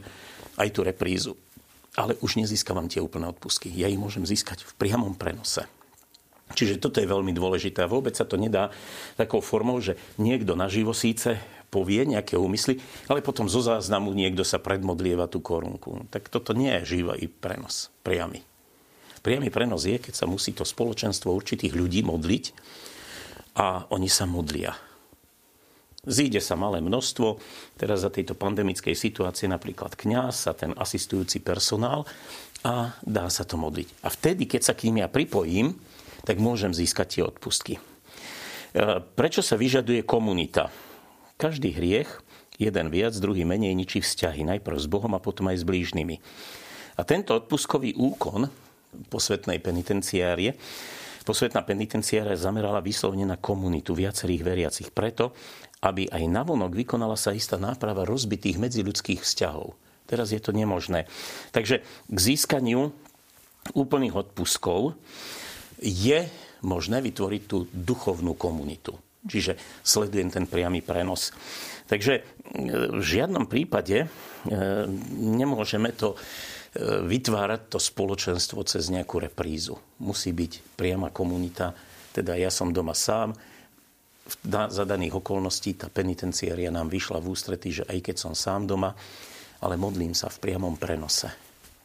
[0.58, 1.34] aj tú reprízu.
[1.98, 3.74] Ale už nezískavam tie úplné odpusky.
[3.74, 5.66] Ja ich môžem získať v priamom prenose.
[6.56, 8.72] Čiže toto je veľmi dôležité a vôbec sa to nedá
[9.20, 11.36] takou formou, že niekto naživo síce
[11.68, 12.80] povie nejaké úmysly,
[13.12, 16.08] ale potom zo záznamu niekto sa predmodlieva tú korunku.
[16.08, 18.40] Tak toto nie je živý prenos, priamy.
[19.20, 22.44] Priamy prenos je, keď sa musí to spoločenstvo určitých ľudí modliť
[23.60, 24.72] a oni sa modlia.
[26.08, 27.36] Zíde sa malé množstvo,
[27.76, 32.08] teraz za tejto pandemickej situácie napríklad kňaz a ten asistujúci personál
[32.64, 34.00] a dá sa to modliť.
[34.00, 35.76] A vtedy, keď sa k ním ja pripojím,
[36.24, 37.78] tak môžem získať tie odpustky.
[37.78, 37.80] E,
[39.02, 40.70] prečo sa vyžaduje komunita?
[41.38, 42.10] Každý hriech,
[42.58, 44.42] jeden viac, druhý menej, ničí vzťahy.
[44.42, 46.16] Najprv s Bohom a potom aj s blížnymi.
[46.98, 48.50] A tento odpustkový úkon
[49.06, 50.58] posvetnej penitenciárie.
[51.22, 55.36] Posvetná penitenciária zamerala vyslovne na komunitu viacerých veriacich preto,
[55.84, 59.76] aby aj navonok vykonala sa istá náprava rozbitých medziludských vzťahov.
[60.08, 61.04] Teraz je to nemožné.
[61.52, 62.90] Takže k získaniu
[63.76, 64.96] úplných odpuskov
[65.82, 66.26] je
[66.66, 68.98] možné vytvoriť tú duchovnú komunitu.
[69.26, 71.34] Čiže sledujem ten priamy prenos.
[71.90, 72.22] Takže
[72.94, 74.08] v žiadnom prípade e,
[75.18, 76.14] nemôžeme to
[76.84, 79.80] vytvárať to spoločenstvo cez nejakú reprízu.
[80.04, 81.72] Musí byť priama komunita,
[82.12, 83.34] teda ja som doma sám,
[84.52, 88.92] za daných okolností tá penitenciária nám vyšla v ústretí, že aj keď som sám doma,
[89.64, 91.32] ale modlím sa v priamom prenose.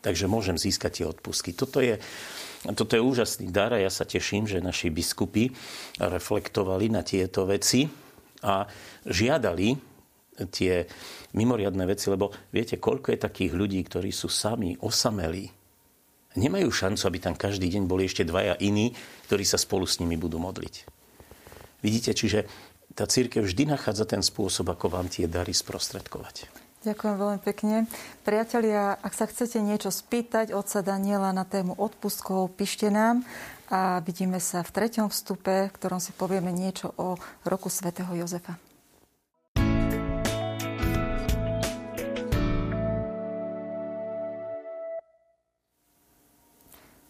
[0.04, 1.56] Takže môžem získať tie odpusky.
[1.56, 1.96] Toto je,
[2.72, 5.52] toto je úžasný dar a ja sa teším, že naši biskupy
[6.00, 7.92] reflektovali na tieto veci
[8.40, 8.64] a
[9.04, 9.76] žiadali
[10.48, 10.88] tie
[11.36, 15.52] mimoriadne veci, lebo viete, koľko je takých ľudí, ktorí sú sami, osamelí.
[16.34, 18.96] Nemajú šancu, aby tam každý deň boli ešte dvaja iní,
[19.30, 20.90] ktorí sa spolu s nimi budú modliť.
[21.86, 22.50] Vidíte, čiže
[22.98, 26.63] tá církev vždy nachádza ten spôsob, ako vám tie dary sprostredkovať.
[26.84, 27.88] Ďakujem veľmi pekne.
[28.28, 33.24] Priatelia, ak sa chcete niečo spýtať od sa Daniela na tému odpustkov, píšte nám
[33.72, 37.16] a vidíme sa v treťom vstupe, v ktorom si povieme niečo o
[37.48, 38.60] roku svätého Jozefa.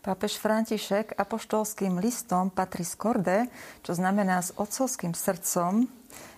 [0.05, 3.49] Pápež František apoštolským listom Patris Corde,
[3.81, 5.89] čo znamená s otcovským srdcom,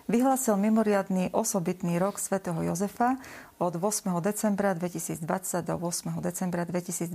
[0.06, 3.18] vyhlásil mimoriadný osobitný rok svätého Jozefa
[3.58, 4.14] od 8.
[4.22, 5.18] decembra 2020
[5.66, 6.22] do 8.
[6.22, 7.10] decembra 2021.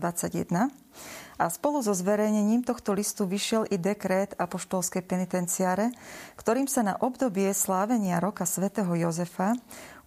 [1.40, 5.96] A spolu so zverejnením tohto listu vyšiel i dekrét apoštolskej penitenciáre,
[6.36, 9.56] ktorým sa na obdobie slávenia roka svätého Jozefa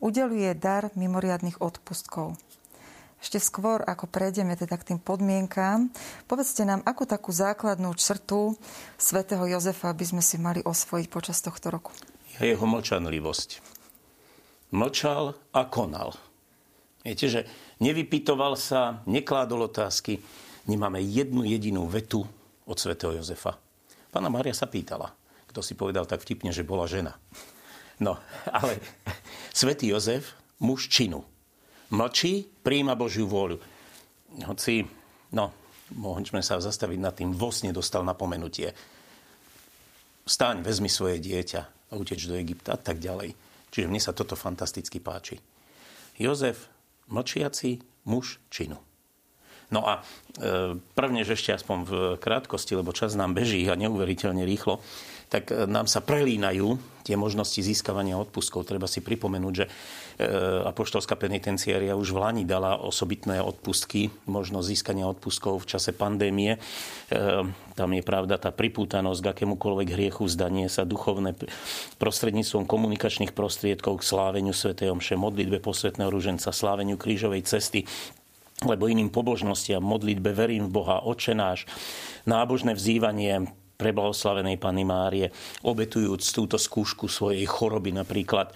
[0.05, 2.37] udeluje dar mimoriadných odpustkov.
[3.25, 5.89] Ešte skôr, ako prejdeme teda k tým podmienkám,
[6.29, 8.53] povedzte nám, akú takú základnú črtu
[9.01, 11.97] svätého Jozefa by sme si mali osvojiť počas tohto roku.
[12.41, 13.63] Je jeho mlčanlivosť.
[14.75, 16.19] Mlčal a konal.
[17.07, 17.41] Viete, že
[17.79, 20.19] nevypitoval sa, nekládol otázky.
[20.67, 22.27] Nemáme jednu jedinú vetu
[22.65, 23.55] od svätého Jozefa.
[24.11, 25.13] Pána Maria sa pýtala.
[25.53, 27.15] Kto si povedal tak vtipne, že bola žena.
[28.03, 28.19] No,
[28.51, 28.83] ale
[29.55, 31.23] svätý Jozef, muž činu
[31.95, 33.63] mlčí, príjima Božiu vôľu.
[34.51, 34.83] Hoci,
[35.31, 35.55] no,
[35.95, 38.75] môžeme sa zastaviť nad tým, vos nedostal napomenutie.
[40.25, 43.39] Staň, vezmi svoje dieťa a uteč do Egypta a tak ďalej.
[43.71, 45.39] Čiže mne sa toto fantasticky páči.
[46.19, 46.67] Jozef,
[47.07, 47.79] mlčiaci
[48.11, 48.79] muž činu.
[49.73, 54.45] No a e, prvne, že ešte aspoň v krátkosti, lebo čas nám beží a neuveriteľne
[54.45, 54.79] rýchlo,
[55.33, 58.69] tak e, nám sa prelínajú tie možnosti získavania odpustkov.
[58.69, 59.71] Treba si pripomenúť, že e,
[60.69, 66.61] apoštolská penitenciária už v Lani dala osobitné odpustky, možnosť získania odpustkov v čase pandémie.
[67.75, 71.35] Tam je pravda tá pripútanosť k akémukoľvek hriechu, zdanie sa duchovné
[71.99, 77.83] prostredníctvom komunikačných prostriedkov k sláveniu svätého mše, modlitbe posvetného ruženca, sláveniu krížovej cesty,
[78.63, 81.67] lebo iným pobožnostiam, modlitbe verím v Boha, očenáš,
[82.31, 85.29] nábožné vzývanie, preblahoslavenej Pany Márie,
[85.67, 88.55] obetujúc túto skúšku svojej choroby napríklad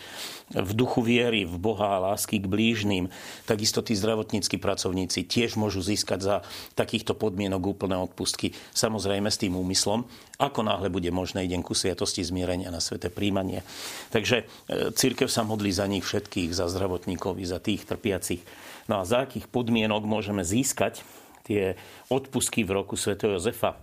[0.48, 3.12] v duchu viery, v Boha a lásky k blížnym.
[3.44, 6.36] Takisto tí zdravotníckí pracovníci tiež môžu získať za
[6.72, 8.56] takýchto podmienok úplné odpustky.
[8.72, 10.08] Samozrejme s tým úmyslom,
[10.40, 13.60] ako náhle bude možné idem ku sviatosti zmierenia na sveté príjmanie.
[14.08, 18.40] Takže e, církev sa modlí za nich všetkých, za zdravotníkov, za tých trpiacich.
[18.88, 21.04] No a za akých podmienok môžeme získať
[21.44, 21.76] tie
[22.08, 23.76] odpustky v roku svätého Jozefa?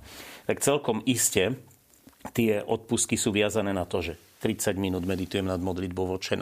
[0.45, 1.57] Tak celkom iste
[2.33, 6.37] tie odpustky sú viazané na to, že 30 minút meditujem nad modlitbou voče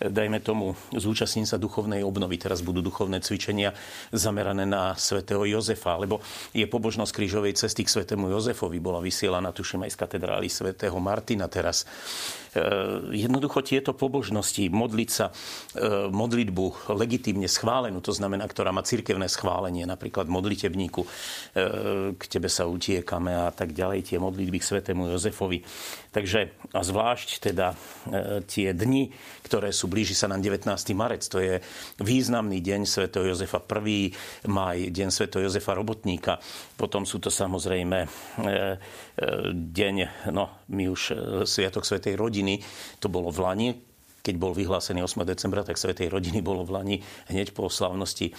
[0.00, 2.40] dajme tomu, zúčastním sa duchovnej obnovy.
[2.40, 3.76] Teraz budú duchovné cvičenia
[4.16, 6.24] zamerané na svätého Jozefa, lebo
[6.56, 8.80] je pobožnosť krížovej cesty k svätému Jozefovi.
[8.80, 11.84] Bola vysielaná, tuším, aj z katedrály svätého Martina teraz.
[12.50, 12.62] E,
[13.14, 19.86] jednoducho tieto pobožnosti, modliť sa, e, modlitbu legitímne schválenú, to znamená, ktorá má cirkevné schválenie,
[19.86, 21.08] napríklad modlitebníku, e,
[22.18, 25.62] k tebe sa utiekame a tak ďalej, tie modlitby k svetému Jozefovi.
[26.10, 27.78] Takže a zvlášť teda
[28.50, 29.14] tie dni,
[29.46, 30.66] ktoré sú, blíži sa nám 19.
[30.90, 31.62] marec, to je
[32.02, 34.50] významný deň svätého Jozefa, 1.
[34.50, 36.42] maj, deň svätého Jozefa Robotníka.
[36.74, 38.10] Potom sú to samozrejme
[39.52, 41.02] deň, no my už
[41.44, 42.54] Sviatok Svetej rodiny, rodiny.
[43.02, 43.68] To bolo v Lani,
[44.20, 45.24] keď bol vyhlásený 8.
[45.24, 46.96] decembra, tak Svetej rodiny bolo v Lani
[47.32, 48.32] hneď po slavnosti e,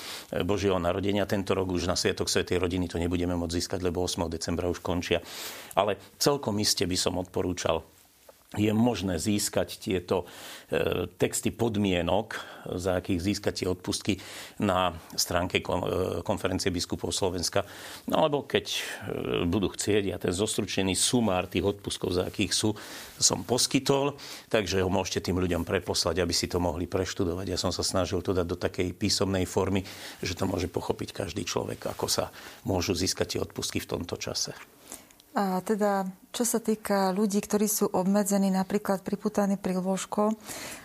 [0.46, 1.26] Božieho narodenia.
[1.26, 4.30] Tento rok už na Sviatok Svetej rodiny to nebudeme môcť získať, lebo 8.
[4.30, 5.20] decembra už končia.
[5.74, 7.84] Ale celkom iste by som odporúčal
[8.60, 10.28] je možné získať tieto
[10.68, 12.36] e, texty podmienok,
[12.76, 14.20] za akých získať tie odpustky
[14.60, 15.66] na stránke e,
[16.20, 17.64] konferencie biskupov Slovenska.
[18.12, 18.80] No alebo keď e,
[19.47, 22.76] budú chcieť, ja ten zostručený sumár tých odpustkov, za akých sú,
[23.24, 24.20] som poskytol,
[24.52, 27.56] takže ho môžete tým ľuďom preposlať, aby si to mohli preštudovať.
[27.56, 29.88] Ja som sa snažil to dať do takej písomnej formy,
[30.20, 32.36] že to môže pochopiť každý človek, ako sa
[32.68, 34.52] môžu získať tie odpustky v tomto čase.
[35.32, 40.36] A teda, čo sa týka ľudí, ktorí sú obmedzení, napríklad priputaní pri lôžko,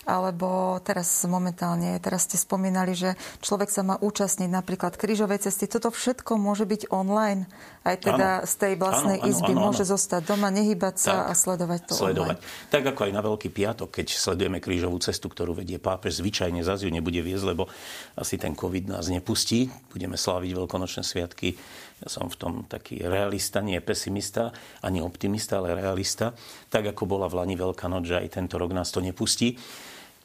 [0.06, 5.66] alebo teraz momentálne, teraz ste spomínali, že človek sa má účastniť napríklad krížovej cesty.
[5.66, 7.50] Toto všetko môže byť online.
[7.82, 8.46] Aj teda ano.
[8.46, 9.92] z tej vlastnej ano, izby ano, ano, môže ano.
[9.98, 12.38] zostať doma, nehybať sa tak, a sledovať to sledovať.
[12.38, 12.70] online.
[12.70, 16.86] Tak ako aj na Veľký piatok, keď sledujeme krížovú cestu, ktorú vedie pápež, zvyčajne zase
[16.86, 17.66] ju nebude viesť, lebo
[18.14, 19.66] asi ten COVID nás nepustí.
[19.90, 21.58] Budeme sláviť veľkonočné sviatky
[21.96, 24.52] ja som v tom taký realista, nie pesimista,
[24.84, 26.36] ani optimista, ale realista.
[26.68, 29.56] Tak ako bola v Lani Veľká že aj tento rok nás to nepustí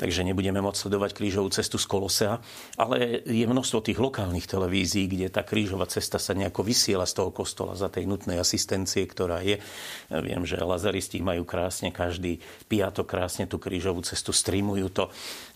[0.02, 2.42] takže nebudeme môcť sledovať krížovú cestu z Kolosea.
[2.74, 7.30] Ale je množstvo tých lokálnych televízií, kde tá krížová cesta sa nejako vysiela z toho
[7.30, 9.62] kostola za tej nutnej asistencie, ktorá je.
[10.10, 15.06] Ja viem, že lazaristi majú krásne každý piatok krásne tú krížovú cestu, streamujú to.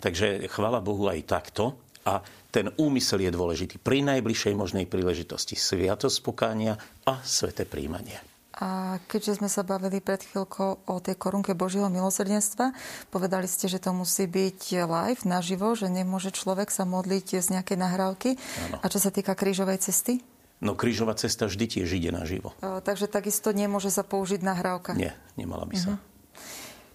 [0.05, 1.73] Takže chvala Bohu aj takto.
[2.05, 2.21] A
[2.53, 3.81] ten úmysel je dôležitý.
[3.81, 8.21] Pri najbližšej možnej príležitosti sviatosť pokánia a sveté príjmanie.
[8.55, 12.71] A keďže sme sa bavili pred chvíľkou o tej korunke Božieho milosrdenstva,
[13.11, 17.75] povedali ste, že to musí byť live, naživo, že nemôže človek sa modliť z nejakej
[17.75, 18.29] nahrávky.
[18.71, 18.79] Ano.
[18.79, 20.23] A čo sa týka krížovej cesty?
[20.63, 22.55] No krížová cesta vždy tiež ide naživo.
[22.63, 24.95] O, takže takisto nemôže sa použiť nahrávka?
[24.95, 25.99] Nie, nemala by sa.
[25.99, 26.13] Uh-huh.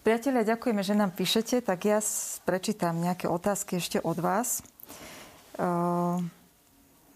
[0.00, 2.00] Priatelia, ďakujeme, že nám píšete, tak ja
[2.48, 4.64] prečítam nejaké otázky ešte od vás.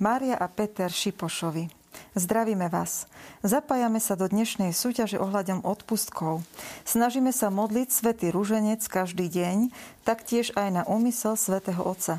[0.01, 1.71] Mária a Peter Šipošovi.
[2.15, 3.07] Zdravíme vás.
[3.47, 6.43] Zapájame sa do dnešnej súťaže ohľadom odpustkov.
[6.83, 9.71] Snažíme sa modliť svätý rúženec každý deň,
[10.03, 12.19] taktiež aj na úmysel svätého Otca.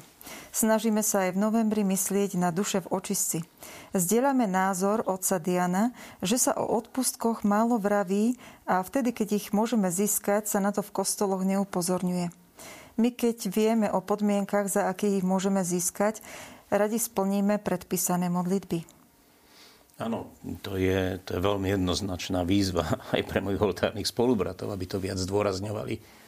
[0.51, 3.39] Snažíme sa aj v novembri myslieť na duše v očistci.
[3.93, 5.93] Zdieľame názor otca Diana,
[6.23, 10.81] že sa o odpustkoch málo vraví a vtedy, keď ich môžeme získať, sa na to
[10.81, 12.44] v kostoloch neupozorňuje.
[12.95, 16.23] My keď vieme o podmienkach, za akých ich môžeme získať,
[16.71, 18.87] radi splníme predpísané modlitby.
[19.95, 24.99] Áno, to je, to je veľmi jednoznačná výzva aj pre mojich oltárnych spolubratov, aby to
[24.99, 26.24] viac zdôrazňovali.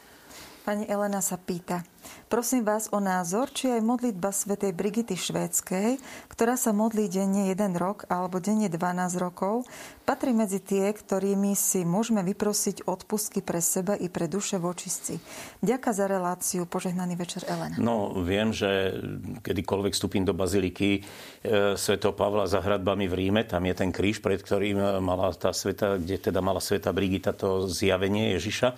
[0.64, 1.82] Pani Elena sa pýta,
[2.28, 5.96] Prosím vás o názor, či aj modlitba svätej Brigity Švédskej,
[6.28, 9.64] ktorá sa modlí denne 1 rok alebo denne 12 rokov,
[10.04, 15.14] patrí medzi tie, ktorými si môžeme vyprosiť odpustky pre seba i pre duše v očistci.
[15.64, 16.68] Ďaká za reláciu.
[16.68, 17.80] Požehnaný večer, Elena.
[17.80, 18.92] No, viem, že
[19.40, 21.96] kedykoľvek vstúpim do baziliky e, Sv.
[22.12, 26.28] Pavla za hradbami v Ríme, tam je ten kríž, pred ktorým mala tá sveta, kde
[26.28, 28.76] teda mala sveta Brigita to zjavenie Ježiša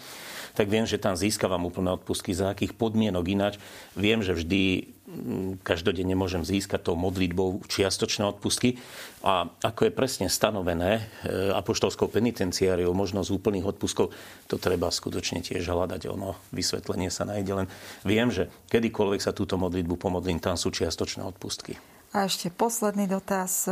[0.60, 2.36] tak viem, že tam získavam úplné odpustky.
[2.36, 3.56] Za akých podmienok ináč.
[3.96, 8.76] Viem, že vždy mm, každodenne môžem získať tou modlitbou čiastočné odpustky.
[9.24, 14.12] A ako je presne stanovené e, apoštolskou penitenciáriou možnosť úplných odpustkov,
[14.52, 16.12] to treba skutočne tiež hľadať.
[16.12, 17.66] Ono vysvetlenie sa nájde len.
[18.04, 21.80] Viem, že kedykoľvek sa túto modlitbu pomodlím, tam sú čiastočné odpustky.
[22.12, 23.70] A ešte posledný dotaz.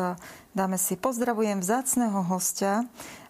[0.54, 2.86] Dáme si pozdravujem vzácného hostia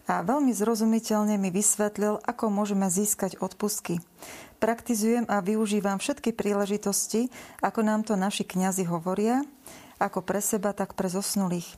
[0.09, 4.01] a veľmi zrozumiteľne mi vysvetlil, ako môžeme získať odpustky.
[4.59, 7.29] Praktizujem a využívam všetky príležitosti,
[7.61, 9.45] ako nám to naši kňazi hovoria,
[10.01, 11.69] ako pre seba, tak pre zosnulých.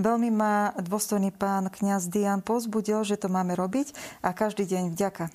[0.00, 5.30] Veľmi ma dôstojný pán kňaz Dian pozbudil, že to máme robiť a každý deň vďaka.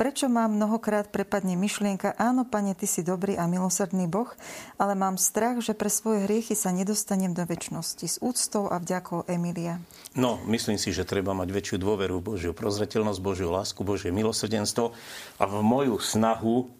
[0.00, 4.32] Prečo mám mnohokrát prepadne myšlienka, áno, pane, ty si dobrý a milosrdný Boh,
[4.80, 8.08] ale mám strach, že pre svoje hriechy sa nedostanem do väčšnosti.
[8.08, 9.76] S úctou a vďakou Emilia.
[10.16, 14.96] No, myslím si, že treba mať väčšiu dôveru v Božiu prozretelnosť, Božiu lásku, Božie milosrdenstvo
[15.36, 16.72] a v moju snahu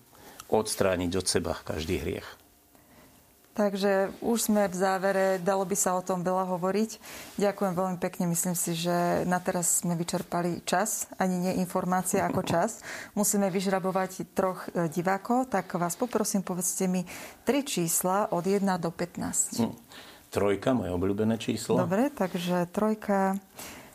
[0.49, 2.40] odstrániť od seba každý hriech.
[3.51, 7.03] Takže už sme v závere, dalo by sa o tom veľa hovoriť.
[7.35, 12.47] Ďakujem veľmi pekne, myslím si, že na teraz sme vyčerpali čas, ani nie informácie ako
[12.47, 12.79] čas.
[13.19, 17.03] Musíme vyžrabovať troch e, divákov, tak vás poprosím, povedzte mi
[17.43, 19.67] tri čísla od 1 do 15.
[19.67, 19.75] Hm.
[20.31, 21.75] Trojka, moje obľúbené číslo.
[21.75, 23.35] Dobre, takže trojka.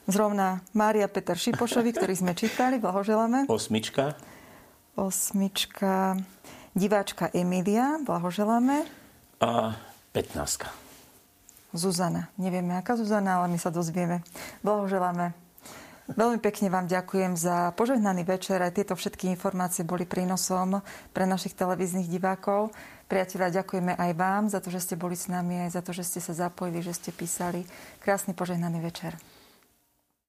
[0.05, 3.47] Zrovna Mária Peter Šipošovi, ktorý sme čítali, blahoželáme.
[3.47, 4.19] Osmička.
[4.99, 6.19] Osmička.
[6.75, 9.04] Diváčka Emilia, blahoželáme
[9.39, 9.75] a
[10.13, 10.65] 15.
[11.75, 12.31] Zuzana.
[12.39, 14.23] Nevieme, aká Zuzana, ale my sa dozvieme.
[14.63, 15.35] Blahoželáme.
[16.05, 18.61] Veľmi pekne vám ďakujem za požehnaný večer.
[18.61, 22.69] Aj tieto všetky informácie boli prínosom pre našich televíznych divákov.
[23.09, 26.05] Priatelia, ďakujeme aj vám za to, že ste boli s nami, aj za to, že
[26.05, 27.65] ste sa zapojili, že ste písali.
[28.05, 29.17] Krásny požehnaný večer.